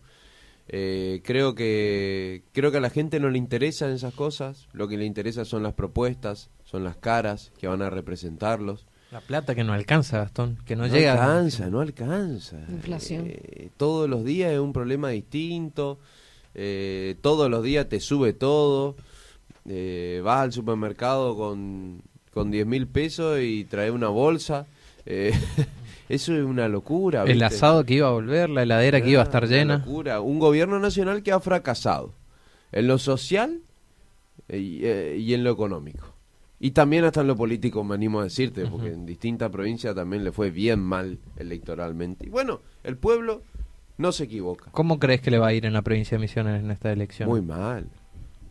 Eh, 0.70 1.22
creo 1.24 1.54
que 1.54 2.42
creo 2.52 2.70
que 2.70 2.76
a 2.76 2.80
la 2.80 2.90
gente 2.90 3.20
no 3.20 3.30
le 3.30 3.38
interesan 3.38 3.90
esas 3.90 4.12
cosas. 4.12 4.68
Lo 4.72 4.86
que 4.86 4.98
le 4.98 5.06
interesa 5.06 5.46
son 5.46 5.62
las 5.62 5.72
propuestas, 5.72 6.50
son 6.64 6.84
las 6.84 6.96
caras 6.96 7.52
que 7.58 7.66
van 7.68 7.80
a 7.80 7.88
representarlos. 7.88 8.86
La 9.10 9.20
plata 9.22 9.54
que 9.54 9.64
no 9.64 9.72
alcanza, 9.72 10.18
Gastón, 10.18 10.58
que 10.66 10.76
no, 10.76 10.86
No 10.86 10.92
llega. 10.92 11.12
alcanza, 11.14 11.70
no 11.70 11.80
alcanza. 11.80 12.58
Inflación. 12.68 13.24
Eh, 13.28 13.70
todos 13.78 14.10
los 14.10 14.22
días 14.26 14.52
es 14.52 14.58
un 14.58 14.74
problema 14.74 15.08
distinto. 15.08 15.98
eh, 16.54 17.16
todos 17.22 17.48
los 17.50 17.62
días 17.62 17.88
te 17.88 18.00
sube 18.00 18.34
todo. 18.34 18.96
Eh, 19.68 20.20
vas 20.24 20.40
al 20.40 20.52
supermercado 20.52 21.36
con, 21.36 22.02
con 22.32 22.50
10 22.50 22.66
mil 22.66 22.86
pesos 22.86 23.40
y 23.40 23.64
traes 23.64 23.92
una 23.92 24.08
bolsa. 24.08 24.66
eh, 25.06 25.32
eso 26.08 26.34
es 26.34 26.42
una 26.44 26.68
locura. 26.68 27.24
El 27.24 27.42
asado 27.42 27.84
que 27.84 27.94
iba 27.94 28.08
a 28.08 28.12
volver, 28.12 28.48
la 28.50 28.62
heladera 28.62 29.00
que 29.02 29.10
iba 29.10 29.20
a 29.20 29.24
estar 29.24 29.44
Una 29.44 29.52
llena. 29.52 29.78
locura. 29.78 30.20
Un 30.20 30.38
gobierno 30.38 30.78
nacional 30.78 31.22
que 31.22 31.32
ha 31.32 31.40
fracasado 31.40 32.12
en 32.72 32.86
lo 32.86 32.98
social 32.98 33.60
y, 34.48 34.80
eh, 34.84 35.16
y 35.18 35.34
en 35.34 35.44
lo 35.44 35.50
económico. 35.50 36.14
Y 36.60 36.72
también 36.72 37.04
hasta 37.04 37.20
en 37.20 37.28
lo 37.28 37.36
político, 37.36 37.84
me 37.84 37.94
animo 37.94 38.18
a 38.20 38.24
decirte, 38.24 38.66
porque 38.66 38.88
en 38.88 39.06
distintas 39.06 39.48
provincias 39.50 39.94
también 39.94 40.24
le 40.24 40.32
fue 40.32 40.50
bien 40.50 40.80
mal 40.80 41.18
electoralmente. 41.36 42.26
Y 42.26 42.30
bueno, 42.30 42.60
el 42.82 42.96
pueblo 42.96 43.42
no 43.96 44.10
se 44.10 44.24
equivoca. 44.24 44.70
¿Cómo 44.72 44.98
crees 44.98 45.20
que 45.20 45.30
le 45.30 45.38
va 45.38 45.48
a 45.48 45.52
ir 45.52 45.66
en 45.66 45.72
la 45.72 45.82
provincia 45.82 46.16
de 46.16 46.22
Misiones 46.22 46.60
en 46.64 46.70
esta 46.72 46.90
elección? 46.90 47.28
Muy 47.28 47.42
mal. 47.42 47.86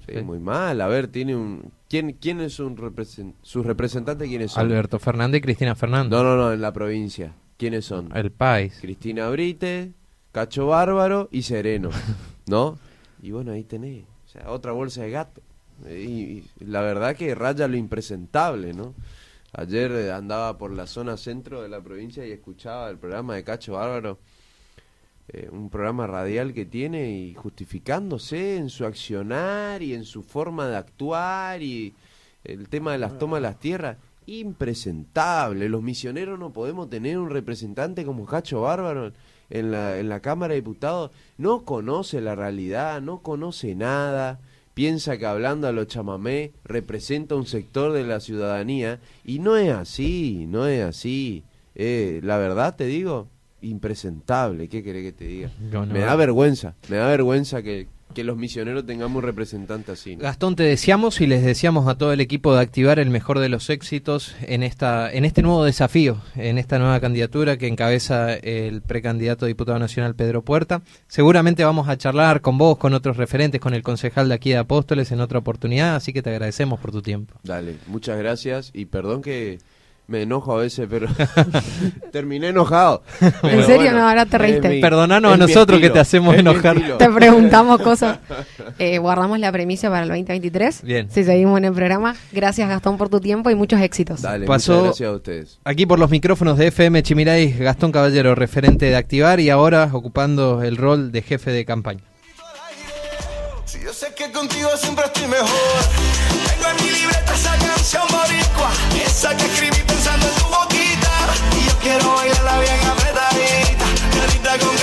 Sí, 0.08 0.14
Sí. 0.16 0.22
muy 0.22 0.40
mal. 0.40 0.80
A 0.82 0.88
ver, 0.88 1.08
tiene 1.08 1.36
un... 1.36 1.72
¿Quién, 1.90 2.14
quién 2.14 2.42
es 2.42 2.60
un 2.60 2.76
represen- 2.78 3.34
sus 3.42 3.66
representantes? 3.66 4.28
¿Quiénes 4.28 4.52
son? 4.52 4.62
Alberto 4.66 5.00
Fernández 5.00 5.40
y 5.40 5.42
Cristina 5.42 5.76
Fernández. 5.76 6.12
No, 6.12 6.24
no, 6.24 6.36
no, 6.38 6.52
en 6.54 6.62
la 6.62 6.72
provincia. 6.74 7.34
¿Quiénes 7.58 7.86
son? 7.86 8.16
El 8.16 8.32
país. 8.32 8.78
Cristina 8.82 9.30
Brite, 9.30 9.94
Cacho 10.32 10.68
Bárbaro 10.68 11.28
y 11.32 11.42
Sereno, 11.44 11.90
¿no? 12.48 12.78
Y 13.22 13.32
bueno, 13.32 13.52
ahí 13.52 13.64
tenés, 13.64 14.04
o 14.26 14.30
sea, 14.30 14.52
otra 14.52 14.72
bolsa 14.74 15.02
de 15.04 15.12
gato. 15.12 15.42
Y, 15.90 15.94
y 15.94 16.44
la 16.60 16.82
verdad 16.82 17.16
que 17.16 17.34
raya 17.36 17.68
lo 17.68 17.78
impresentable, 17.78 18.74
¿no? 18.74 18.94
Ayer 19.54 19.92
eh, 19.92 20.12
andaba 20.12 20.58
por 20.58 20.72
la 20.72 20.86
zona 20.88 21.18
centro 21.18 21.62
de 21.64 21.70
la 21.70 21.82
provincia 21.82 22.26
y 22.28 22.32
escuchaba 22.32 22.90
el 22.90 22.98
programa 22.98 23.36
de 23.36 23.44
Cacho 23.44 23.74
Bárbaro, 23.74 24.20
eh, 25.30 25.50
un 25.52 25.70
programa 25.70 26.08
radial 26.08 26.54
que 26.54 26.66
tiene 26.66 27.12
y 27.12 27.34
justificándose 27.34 28.56
en 28.56 28.70
su 28.70 28.86
accionar 28.86 29.84
y 29.84 29.94
en 29.94 30.06
su 30.06 30.24
forma 30.24 30.68
de 30.68 30.78
actuar 30.78 31.62
y 31.62 31.94
el 32.46 32.70
tema 32.70 32.94
de 32.94 32.98
las 32.98 33.18
tomas 33.18 33.40
de 33.40 33.42
las 33.42 33.60
tierras. 33.60 33.98
Impresentable. 34.26 35.68
Los 35.68 35.84
misioneros 35.84 36.40
no 36.40 36.54
podemos 36.54 36.90
tener 36.90 37.18
un 37.18 37.30
representante 37.30 38.06
como 38.06 38.26
Cacho 38.26 38.62
Bárbaro 38.62 39.12
en 39.50 39.72
la, 39.72 40.00
en 40.00 40.08
la 40.08 40.22
Cámara 40.22 40.54
de 40.54 40.62
Diputados. 40.62 41.12
No 41.38 41.66
conoce 41.66 42.22
la 42.22 42.36
realidad, 42.36 43.02
no 43.02 43.22
conoce 43.22 43.76
nada. 43.76 44.40
Piensa 44.74 45.18
que 45.18 45.26
hablando 45.26 45.68
a 45.68 45.72
los 45.72 45.88
chamamé 45.88 46.54
representa 46.64 47.36
un 47.36 47.48
sector 47.48 47.92
de 47.92 48.04
la 48.06 48.22
ciudadanía. 48.22 49.02
Y 49.26 49.40
no 49.40 49.58
es 49.58 49.72
así, 49.72 50.46
no 50.48 50.68
es 50.68 50.84
así. 50.84 51.44
Eh, 51.76 52.22
la 52.24 52.38
verdad 52.38 52.76
te 52.76 52.86
digo, 52.86 53.28
impresentable, 53.62 54.68
¿qué 54.70 54.84
querés 54.84 55.04
que 55.04 55.12
te 55.12 55.26
diga? 55.26 55.52
No, 55.60 55.86
no. 55.86 55.94
me 55.94 56.00
da 56.00 56.16
vergüenza, 56.16 56.76
me 56.90 56.98
da 56.98 57.08
vergüenza 57.08 57.62
que, 57.64 57.88
que 58.14 58.24
los 58.24 58.38
misioneros 58.38 58.86
tengamos 58.86 59.18
un 59.18 59.24
representante 59.24 59.92
así. 59.92 60.16
Gastón, 60.16 60.56
te 60.56 60.64
deseamos 60.64 61.22
y 61.22 61.28
les 61.28 61.44
deseamos 61.44 61.88
a 61.88 61.98
todo 61.98 62.14
el 62.14 62.22
equipo 62.22 62.54
de 62.54 62.62
activar 62.62 63.00
el 63.00 63.10
mejor 63.10 63.40
de 63.40 63.50
los 63.50 63.70
éxitos 63.70 64.36
en 64.42 64.64
esta, 64.64 65.12
en 65.12 65.26
este 65.26 65.42
nuevo 65.42 65.64
desafío, 65.64 66.22
en 66.36 66.58
esta 66.58 66.80
nueva 66.80 67.00
candidatura 67.00 67.58
que 67.58 67.68
encabeza 67.68 68.34
el 68.34 68.82
precandidato 68.82 69.46
a 69.46 69.48
diputado 69.48 69.80
nacional 69.80 70.16
Pedro 70.16 70.44
Puerta. 70.44 70.82
Seguramente 71.08 71.64
vamos 71.64 71.90
a 71.90 71.98
charlar 71.98 72.42
con 72.42 72.58
vos, 72.58 72.78
con 72.78 72.94
otros 72.94 73.18
referentes, 73.18 73.60
con 73.62 73.74
el 73.74 73.84
concejal 73.84 74.30
de 74.30 74.36
aquí 74.36 74.52
de 74.52 74.58
Apóstoles 74.58 75.12
en 75.12 75.22
otra 75.22 75.40
oportunidad, 75.40 75.96
así 75.96 76.14
que 76.14 76.22
te 76.22 76.30
agradecemos 76.30 76.80
por 76.80 76.92
tu 76.92 77.02
tiempo. 77.02 77.36
Dale, 77.44 77.76
muchas 77.88 78.18
gracias 78.18 78.72
y 78.74 78.86
perdón 78.86 79.22
que 79.22 79.60
me 80.08 80.22
enojo 80.22 80.54
a 80.58 80.62
veces, 80.62 80.88
pero 80.90 81.08
terminé 82.12 82.48
enojado. 82.50 83.04
Pero 83.42 83.66
serio? 83.66 83.92
No, 83.92 84.08
ahora 84.08 84.26
te 84.26 84.38
reíste. 84.38 84.70
mi- 84.70 84.80
Perdonanos 84.82 85.34
a 85.34 85.38
nosotros 85.38 85.80
que 85.82 85.90
te 85.90 86.00
hacemos 86.00 86.34
es 86.36 86.40
enojar. 86.40 86.98
Te 86.98 87.10
preguntamos 87.10 87.82
cosas. 87.82 88.20
Eh, 88.80 89.00
guardamos 89.00 89.40
la 89.40 89.52
premisa 89.52 89.90
para 89.90 90.04
el 90.04 90.10
2023. 90.10 90.84
Bien. 90.84 91.10
Si 91.10 91.24
seguimos 91.24 91.58
en 91.58 91.66
el 91.66 91.74
programa. 91.74 92.16
Gracias, 92.32 92.70
Gastón, 92.70 92.98
por 92.98 93.10
tu 93.10 93.20
tiempo 93.20 93.50
y 93.50 93.56
muchos 93.56 93.82
éxitos. 93.82 94.22
Dale, 94.22 94.46
Pasó- 94.46 94.74
muchas 94.74 94.84
gracias 94.86 95.10
a 95.10 95.14
ustedes. 95.14 95.60
Aquí 95.64 95.86
por 95.88 95.98
los 95.98 96.10
micrófonos 96.12 96.58
de 96.58 96.68
FM 96.68 97.02
Chimiray, 97.02 97.54
Gastón 97.54 97.92
Caballero, 97.92 98.36
referente 98.36 98.86
de 98.86 98.96
Activar 98.96 99.40
y 99.40 99.50
ahora 99.50 99.90
ocupando 99.94 100.62
el 100.62 100.78
rol 100.78 101.12
de 101.12 101.22
jefe 101.24 101.52
de 101.52 101.66
campaña. 101.66 102.04
Si 103.66 103.80
yo 103.84 103.92
sé 103.94 104.08
que 104.16 104.32
contigo 104.32 104.70
siempre 104.78 105.06
estoy 105.06 105.28
mejor. 105.28 105.48
Tengo 105.48 106.70
en 106.80 106.86
mi 106.86 106.92
libreta 106.92 107.34
Quiero 111.88 112.16
bailarla 112.16 112.60
bien 112.60 112.86
apretadita, 112.86 113.86
carita 114.20 114.60
con 114.60 114.77